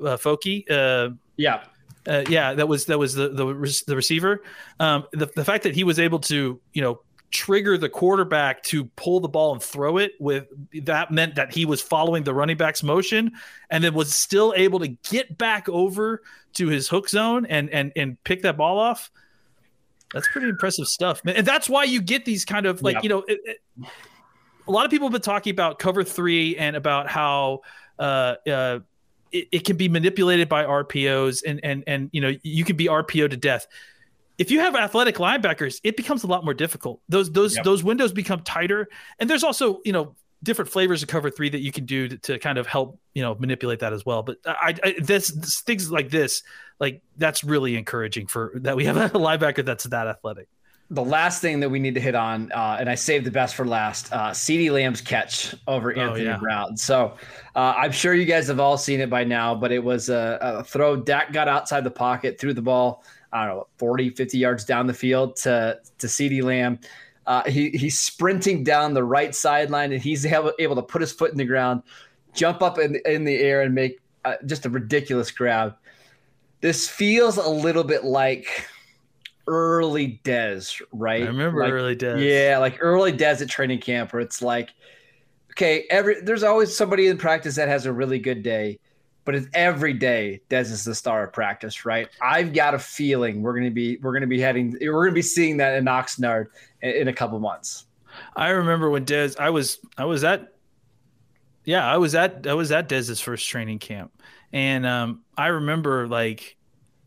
uh 0.00 0.16
Foki 0.16 0.64
uh 0.70 1.14
Yeah, 1.36 1.64
uh, 2.06 2.24
yeah, 2.28 2.54
that 2.54 2.68
was 2.68 2.86
that 2.86 2.98
was 2.98 3.14
the 3.14 3.28
the, 3.28 3.82
the 3.86 3.96
receiver. 3.96 4.42
Um, 4.80 5.04
the 5.12 5.26
the 5.34 5.44
fact 5.44 5.62
that 5.64 5.74
he 5.74 5.84
was 5.84 5.98
able 5.98 6.18
to 6.20 6.60
you 6.72 6.82
know 6.82 7.00
trigger 7.34 7.76
the 7.76 7.88
quarterback 7.88 8.62
to 8.62 8.84
pull 8.84 9.18
the 9.18 9.28
ball 9.28 9.52
and 9.52 9.60
throw 9.60 9.98
it 9.98 10.12
with 10.20 10.46
that 10.84 11.10
meant 11.10 11.34
that 11.34 11.52
he 11.52 11.66
was 11.66 11.82
following 11.82 12.22
the 12.22 12.32
running 12.32 12.56
back's 12.56 12.82
motion 12.82 13.32
and 13.70 13.82
then 13.82 13.92
was 13.92 14.14
still 14.14 14.54
able 14.56 14.78
to 14.78 14.86
get 15.10 15.36
back 15.36 15.68
over 15.68 16.22
to 16.54 16.68
his 16.68 16.88
hook 16.88 17.08
zone 17.08 17.44
and 17.46 17.68
and 17.70 17.90
and 17.96 18.22
pick 18.22 18.42
that 18.42 18.56
ball 18.56 18.78
off. 18.78 19.10
That's 20.12 20.28
pretty 20.28 20.48
impressive 20.48 20.86
stuff. 20.86 21.22
And 21.26 21.44
that's 21.44 21.68
why 21.68 21.82
you 21.82 22.00
get 22.00 22.24
these 22.24 22.44
kind 22.44 22.66
of 22.66 22.80
like 22.82 22.94
Yeah. 22.94 23.00
you 23.02 23.08
know. 23.08 23.24
It, 23.26 23.40
it, 23.44 23.58
a 24.66 24.70
lot 24.70 24.84
of 24.84 24.90
people 24.92 25.08
have 25.08 25.12
been 25.12 25.20
talking 25.20 25.50
about 25.50 25.80
cover 25.80 26.04
three 26.04 26.56
and 26.56 26.76
about 26.76 27.10
how 27.10 27.62
uh, 27.98 28.36
uh, 28.48 28.78
it, 29.32 29.48
it 29.50 29.64
can 29.64 29.76
be 29.76 29.88
manipulated 29.88 30.48
by 30.48 30.64
RPOs 30.64 31.42
and 31.44 31.60
and 31.64 31.82
and 31.88 32.10
you 32.12 32.20
know 32.20 32.32
you 32.42 32.64
can 32.64 32.76
be 32.76 32.86
RPO 32.86 33.28
to 33.30 33.36
death. 33.36 33.66
If 34.38 34.50
you 34.50 34.60
have 34.60 34.74
athletic 34.74 35.16
linebackers, 35.16 35.80
it 35.84 35.96
becomes 35.96 36.24
a 36.24 36.26
lot 36.26 36.44
more 36.44 36.54
difficult. 36.54 37.00
Those 37.08 37.30
those 37.30 37.56
Yep. 37.56 37.64
those 37.64 37.84
windows 37.84 38.12
become 38.12 38.40
tighter, 38.40 38.88
and 39.18 39.28
there's 39.30 39.44
also 39.44 39.80
you 39.84 39.92
know 39.92 40.14
different 40.42 40.70
flavors 40.70 41.02
of 41.02 41.08
cover 41.08 41.30
three 41.30 41.48
that 41.48 41.60
you 41.60 41.72
can 41.72 41.86
do 41.86 42.06
to, 42.08 42.18
to 42.18 42.38
kind 42.38 42.58
of 42.58 42.66
help 42.66 42.98
you 43.14 43.22
know 43.22 43.34
manipulate 43.36 43.78
that 43.80 43.92
as 43.92 44.04
well. 44.04 44.22
But 44.22 44.38
I, 44.44 44.74
I 44.82 44.94
this, 45.00 45.28
this 45.28 45.60
things 45.60 45.90
like 45.90 46.10
this, 46.10 46.42
like 46.80 47.02
that's 47.16 47.44
really 47.44 47.76
encouraging 47.76 48.26
for 48.26 48.52
that 48.56 48.76
we 48.76 48.84
have 48.86 48.96
a 48.96 49.08
linebacker 49.18 49.64
that's 49.64 49.84
that 49.84 50.06
athletic. 50.06 50.48
the 50.90 51.02
last 51.04 51.40
thing 51.40 51.60
that 51.60 51.70
we 51.70 51.78
need 51.78 51.94
to 51.94 52.00
hit 52.00 52.14
on, 52.14 52.52
uh, 52.52 52.76
and 52.78 52.90
I 52.90 52.94
saved 52.94 53.24
the 53.24 53.30
best 53.30 53.54
for 53.54 53.64
last, 53.64 54.12
uh, 54.12 54.32
CeeDee 54.32 54.70
Lamb's 54.70 55.00
catch 55.00 55.54
over 55.66 55.96
Oh, 55.96 56.00
Anthony 56.00 56.24
yeah. 56.26 56.36
Brown. 56.36 56.76
So 56.76 57.16
uh, 57.56 57.74
I'm 57.78 57.90
sure 57.92 58.12
you 58.14 58.26
guys 58.26 58.48
have 58.48 58.60
all 58.60 58.76
seen 58.76 59.00
it 59.00 59.08
by 59.08 59.24
now, 59.24 59.54
but 59.54 59.72
it 59.72 59.82
was 59.82 60.10
a, 60.10 60.38
a 60.42 60.64
throw. 60.64 60.94
Dak 60.96 61.32
got 61.32 61.48
outside 61.48 61.84
the 61.84 61.90
pocket, 61.90 62.38
threw 62.38 62.52
the 62.52 62.60
ball, 62.62 63.02
I 63.34 63.46
don't 63.46 63.56
know, 63.56 63.66
40, 63.78 64.10
50 64.10 64.38
yards 64.38 64.64
down 64.64 64.86
the 64.86 64.94
field 64.94 65.36
to, 65.36 65.78
to 65.98 66.06
CeeDee 66.06 66.42
Lamb. 66.42 66.78
Uh, 67.26 67.42
he, 67.50 67.70
he's 67.70 67.98
sprinting 67.98 68.62
down 68.64 68.94
the 68.94 69.02
right 69.04 69.34
sideline, 69.34 69.92
and 69.92 70.00
he's 70.00 70.24
able, 70.24 70.52
able 70.58 70.76
to 70.76 70.82
put 70.82 71.00
his 71.00 71.10
foot 71.12 71.32
in 71.32 71.36
the 71.36 71.44
ground, 71.44 71.82
jump 72.32 72.62
up 72.62 72.78
in, 72.78 72.96
in 73.06 73.24
the 73.24 73.36
air, 73.36 73.62
and 73.62 73.74
make 73.74 74.00
uh, 74.24 74.34
just 74.46 74.64
a 74.66 74.70
ridiculous 74.70 75.30
grab. 75.30 75.74
This 76.60 76.88
feels 76.88 77.36
a 77.36 77.48
little 77.48 77.84
bit 77.84 78.04
like 78.04 78.68
early 79.46 80.20
Dez, 80.24 80.80
right? 80.92 81.22
I 81.22 81.26
remember 81.26 81.60
Like, 81.62 81.72
early 81.72 81.94
days. 81.94 82.22
yeah, 82.22 82.58
like 82.58 82.78
early 82.80 83.12
Dez 83.12 83.42
at 83.42 83.48
training 83.48 83.80
camp, 83.80 84.12
where 84.12 84.22
it's 84.22 84.40
like, 84.40 84.70
okay, 85.52 85.84
every 85.90 86.20
there's 86.20 86.42
always 86.42 86.74
somebody 86.76 87.08
in 87.08 87.18
practice 87.18 87.56
that 87.56 87.68
has 87.68 87.86
a 87.86 87.92
really 87.92 88.18
good 88.18 88.42
day. 88.42 88.78
But 89.24 89.34
it's 89.34 89.46
every 89.54 89.92
day 89.92 90.40
Dez 90.50 90.70
is 90.70 90.84
the 90.84 90.94
star 90.94 91.24
of 91.24 91.32
practice, 91.32 91.84
right? 91.84 92.08
I've 92.20 92.52
got 92.52 92.74
a 92.74 92.78
feeling 92.78 93.42
we're 93.42 93.54
gonna 93.54 93.70
be 93.70 93.98
we're 93.98 94.12
gonna 94.12 94.26
be 94.26 94.40
heading 94.40 94.76
we're 94.80 95.04
gonna 95.04 95.14
be 95.14 95.22
seeing 95.22 95.56
that 95.58 95.76
in 95.76 95.84
Oxnard 95.84 96.46
in, 96.82 96.90
in 96.90 97.08
a 97.08 97.12
couple 97.12 97.38
months. 97.40 97.86
I 98.36 98.50
remember 98.50 98.90
when 98.90 99.04
Dez 99.04 99.38
I 99.38 99.50
was 99.50 99.78
I 99.96 100.04
was 100.04 100.24
at 100.24 100.54
yeah, 101.64 101.86
I 101.86 101.96
was 101.96 102.14
at 102.14 102.46
I 102.46 102.54
was 102.54 102.70
at 102.72 102.88
Dez's 102.88 103.20
first 103.20 103.48
training 103.48 103.78
camp. 103.78 104.12
And 104.52 104.86
um, 104.86 105.22
I 105.36 105.48
remember 105.48 106.06
like 106.06 106.56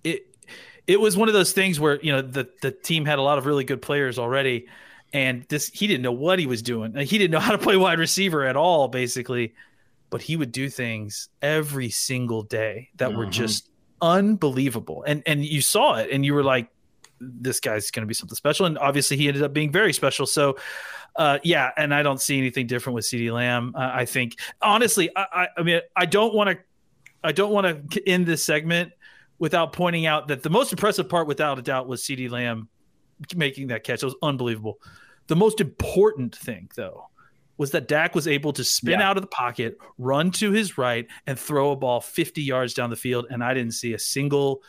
it 0.03 0.35
it 0.85 0.99
was 0.99 1.15
one 1.15 1.27
of 1.27 1.33
those 1.33 1.53
things 1.53 1.79
where, 1.79 1.99
you 2.01 2.11
know, 2.11 2.21
the 2.21 2.49
the 2.61 2.71
team 2.71 3.05
had 3.05 3.19
a 3.19 3.21
lot 3.21 3.37
of 3.37 3.45
really 3.45 3.63
good 3.63 3.81
players 3.81 4.19
already 4.19 4.67
and 5.13 5.43
this 5.43 5.69
he 5.69 5.87
didn't 5.87 6.01
know 6.01 6.11
what 6.11 6.39
he 6.39 6.45
was 6.45 6.61
doing. 6.61 6.95
He 6.95 7.17
didn't 7.17 7.31
know 7.31 7.39
how 7.39 7.51
to 7.51 7.57
play 7.57 7.77
wide 7.77 7.99
receiver 7.99 8.43
at 8.45 8.57
all 8.57 8.87
basically 8.87 9.53
but 10.09 10.21
he 10.21 10.35
would 10.35 10.51
do 10.51 10.69
things 10.69 11.29
every 11.41 11.89
single 11.89 12.41
day 12.43 12.89
that 12.95 13.09
mm-hmm. 13.09 13.17
were 13.17 13.25
just 13.25 13.69
unbelievable. 14.01 15.03
And 15.07 15.23
and 15.25 15.45
you 15.45 15.61
saw 15.61 15.95
it 15.95 16.09
and 16.11 16.25
you 16.25 16.33
were 16.33 16.43
like, 16.43 16.69
this 17.19 17.59
guy's 17.59 17.91
going 17.91 18.03
to 18.03 18.07
be 18.07 18.13
something 18.13 18.35
special. 18.35 18.65
And 18.65 18.77
obviously 18.77 19.17
he 19.17 19.27
ended 19.27 19.43
up 19.43 19.53
being 19.53 19.71
very 19.71 19.93
special. 19.93 20.25
So 20.25 20.57
uh, 21.15 21.39
yeah, 21.43 21.71
and 21.77 21.93
I 21.93 22.03
don't 22.03 22.21
see 22.21 22.37
anything 22.37 22.67
different 22.67 22.95
with 22.95 23.05
CeeDee 23.05 23.31
Lamb. 23.31 23.73
Uh, 23.75 23.89
I 23.93 24.05
think 24.05 24.39
honestly, 24.61 25.09
I, 25.15 25.25
I, 25.33 25.47
I 25.57 25.63
mean, 25.63 25.81
I 25.95 26.05
don't 26.05 26.33
want 26.33 26.51
to, 26.51 26.57
I 27.23 27.31
don't 27.31 27.51
want 27.51 27.91
to 27.91 28.07
end 28.07 28.27
this 28.27 28.43
segment 28.43 28.91
without 29.39 29.73
pointing 29.73 30.05
out 30.05 30.27
that 30.27 30.43
the 30.43 30.49
most 30.49 30.71
impressive 30.71 31.09
part, 31.09 31.27
without 31.27 31.57
a 31.57 31.61
doubt, 31.61 31.87
was 31.87 32.03
CeeDee 32.03 32.29
Lamb 32.29 32.69
making 33.35 33.67
that 33.67 33.83
catch. 33.83 34.03
It 34.03 34.05
was 34.05 34.15
unbelievable. 34.21 34.79
The 35.25 35.35
most 35.35 35.59
important 35.59 36.35
thing, 36.35 36.69
though, 36.75 37.09
was 37.57 37.71
that 37.71 37.87
Dak 37.87 38.15
was 38.15 38.27
able 38.27 38.53
to 38.53 38.63
spin 38.63 38.99
yeah. 38.99 39.09
out 39.09 39.17
of 39.17 39.21
the 39.21 39.27
pocket, 39.27 39.77
run 39.97 40.31
to 40.31 40.51
his 40.51 40.77
right, 40.77 41.07
and 41.25 41.37
throw 41.37 41.71
a 41.71 41.75
ball 41.75 42.01
50 42.01 42.41
yards 42.41 42.73
down 42.73 42.89
the 42.89 42.95
field. 42.95 43.25
And 43.29 43.43
I 43.43 43.53
didn't 43.53 43.73
see 43.73 43.93
a 43.93 43.99
single 43.99 44.61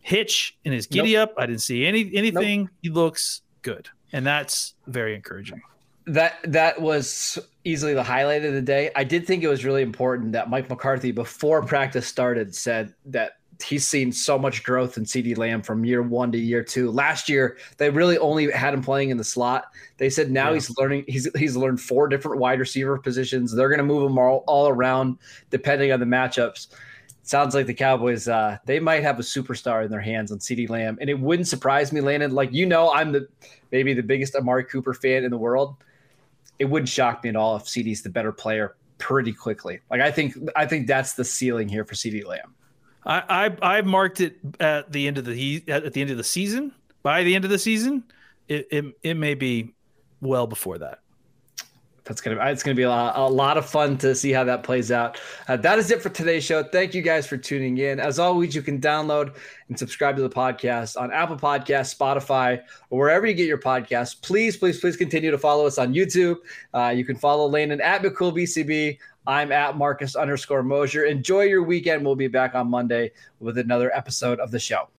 hitch 0.00 0.56
in 0.64 0.72
his 0.72 0.86
giddy 0.86 1.14
nope. 1.14 1.30
up. 1.30 1.34
I 1.38 1.46
didn't 1.46 1.62
see 1.62 1.86
any 1.86 2.10
anything. 2.14 2.62
Nope. 2.62 2.70
He 2.82 2.90
looks 2.90 3.42
good. 3.62 3.88
And 4.12 4.24
that's 4.24 4.74
very 4.86 5.14
encouraging. 5.14 5.62
That 6.06 6.38
that 6.44 6.80
was 6.80 7.38
easily 7.64 7.94
the 7.94 8.02
highlight 8.02 8.44
of 8.44 8.52
the 8.52 8.62
day. 8.62 8.90
I 8.94 9.04
did 9.04 9.26
think 9.26 9.42
it 9.42 9.48
was 9.48 9.64
really 9.64 9.82
important 9.82 10.32
that 10.32 10.50
Mike 10.50 10.68
McCarthy, 10.68 11.12
before 11.12 11.62
practice 11.62 12.06
started, 12.06 12.54
said 12.54 12.94
that 13.06 13.38
he's 13.64 13.86
seen 13.86 14.12
so 14.12 14.38
much 14.38 14.62
growth 14.62 14.96
in 14.96 15.04
CeeDee 15.04 15.36
Lamb 15.36 15.62
from 15.62 15.84
year 15.84 16.02
one 16.02 16.30
to 16.32 16.38
year 16.38 16.62
two. 16.62 16.90
Last 16.90 17.28
year, 17.28 17.56
they 17.78 17.90
really 17.90 18.18
only 18.18 18.50
had 18.50 18.74
him 18.74 18.82
playing 18.82 19.10
in 19.10 19.16
the 19.16 19.24
slot. 19.24 19.66
They 19.96 20.10
said 20.10 20.30
now 20.30 20.48
yeah. 20.48 20.54
he's 20.54 20.78
learning. 20.78 21.04
He's 21.08 21.28
he's 21.36 21.56
learned 21.56 21.80
four 21.80 22.08
different 22.08 22.40
wide 22.40 22.60
receiver 22.60 22.98
positions. 22.98 23.54
They're 23.54 23.68
going 23.68 23.78
to 23.78 23.84
move 23.84 24.10
him 24.10 24.18
all, 24.18 24.44
all 24.46 24.68
around 24.68 25.18
depending 25.50 25.92
on 25.92 26.00
the 26.00 26.06
matchups. 26.06 26.68
sounds 27.22 27.54
like 27.54 27.66
the 27.66 27.74
Cowboys. 27.74 28.28
Uh, 28.28 28.58
they 28.66 28.78
might 28.80 29.02
have 29.02 29.18
a 29.18 29.22
superstar 29.22 29.84
in 29.84 29.90
their 29.90 30.00
hands 30.00 30.30
on 30.30 30.38
CeeDee 30.38 30.68
Lamb, 30.68 30.98
and 31.00 31.08
it 31.08 31.18
wouldn't 31.18 31.48
surprise 31.48 31.92
me, 31.92 32.00
Landon. 32.00 32.34
Like 32.34 32.52
you 32.52 32.66
know, 32.66 32.92
I'm 32.92 33.12
the 33.12 33.28
maybe 33.72 33.94
the 33.94 34.02
biggest 34.02 34.34
Amari 34.36 34.64
Cooper 34.64 34.94
fan 34.94 35.24
in 35.24 35.30
the 35.30 35.38
world. 35.38 35.76
It 36.58 36.66
wouldn't 36.66 36.88
shock 36.88 37.24
me 37.24 37.30
at 37.30 37.36
all 37.36 37.56
if 37.56 37.64
CeeDee's 37.64 38.02
the 38.02 38.10
better 38.10 38.30
player 38.30 38.76
pretty 38.98 39.32
quickly. 39.32 39.80
Like 39.90 40.00
I 40.00 40.10
think 40.10 40.34
I 40.54 40.66
think 40.66 40.86
that's 40.86 41.14
the 41.14 41.24
ceiling 41.24 41.68
here 41.68 41.84
for 41.84 41.94
CeeDee 41.94 42.26
Lamb. 42.26 42.54
I, 43.06 43.46
I 43.62 43.76
I 43.78 43.82
marked 43.82 44.20
it 44.20 44.38
at 44.60 44.92
the 44.92 45.06
end 45.06 45.18
of 45.18 45.24
the 45.24 45.62
at 45.68 45.92
the 45.92 46.00
end 46.00 46.10
of 46.10 46.16
the 46.16 46.24
season. 46.24 46.72
By 47.02 47.22
the 47.22 47.34
end 47.34 47.44
of 47.44 47.50
the 47.50 47.58
season, 47.58 48.04
it 48.48 48.66
it, 48.70 48.84
it 49.02 49.14
may 49.14 49.34
be 49.34 49.74
well 50.20 50.46
before 50.46 50.78
that. 50.78 51.00
That's 52.04 52.20
gonna 52.20 52.38
it's 52.50 52.62
gonna 52.62 52.74
be 52.74 52.82
a 52.82 52.90
lot, 52.90 53.16
a 53.16 53.26
lot 53.26 53.56
of 53.56 53.64
fun 53.66 53.96
to 53.98 54.14
see 54.14 54.30
how 54.30 54.44
that 54.44 54.62
plays 54.62 54.92
out. 54.92 55.18
Uh, 55.48 55.56
that 55.56 55.78
is 55.78 55.90
it 55.90 56.02
for 56.02 56.10
today's 56.10 56.44
show. 56.44 56.62
Thank 56.62 56.94
you 56.94 57.00
guys 57.00 57.26
for 57.26 57.38
tuning 57.38 57.78
in. 57.78 57.98
As 57.98 58.18
always, 58.18 58.54
you 58.54 58.60
can 58.60 58.78
download 58.78 59.34
and 59.68 59.78
subscribe 59.78 60.16
to 60.16 60.22
the 60.22 60.28
podcast 60.28 61.00
on 61.00 61.10
Apple 61.10 61.36
Podcasts, 61.36 61.96
Spotify, 61.96 62.60
or 62.90 62.98
wherever 62.98 63.26
you 63.26 63.32
get 63.32 63.46
your 63.46 63.58
podcasts. 63.58 64.20
Please, 64.20 64.54
please, 64.54 64.80
please 64.80 64.98
continue 64.98 65.30
to 65.30 65.38
follow 65.38 65.66
us 65.66 65.78
on 65.78 65.94
YouTube. 65.94 66.36
Uh, 66.74 66.92
you 66.94 67.06
can 67.06 67.16
follow 67.16 67.48
Landon 67.48 67.80
at 67.80 68.02
McCoolBCB 68.02 68.98
I'm 69.26 69.52
at 69.52 69.76
Marcus 69.76 70.16
underscore 70.16 70.62
Mosher. 70.62 71.04
Enjoy 71.04 71.42
your 71.42 71.62
weekend. 71.62 72.04
We'll 72.04 72.16
be 72.16 72.28
back 72.28 72.54
on 72.54 72.68
Monday 72.68 73.12
with 73.40 73.58
another 73.58 73.94
episode 73.96 74.38
of 74.38 74.50
the 74.50 74.58
show. 74.58 74.88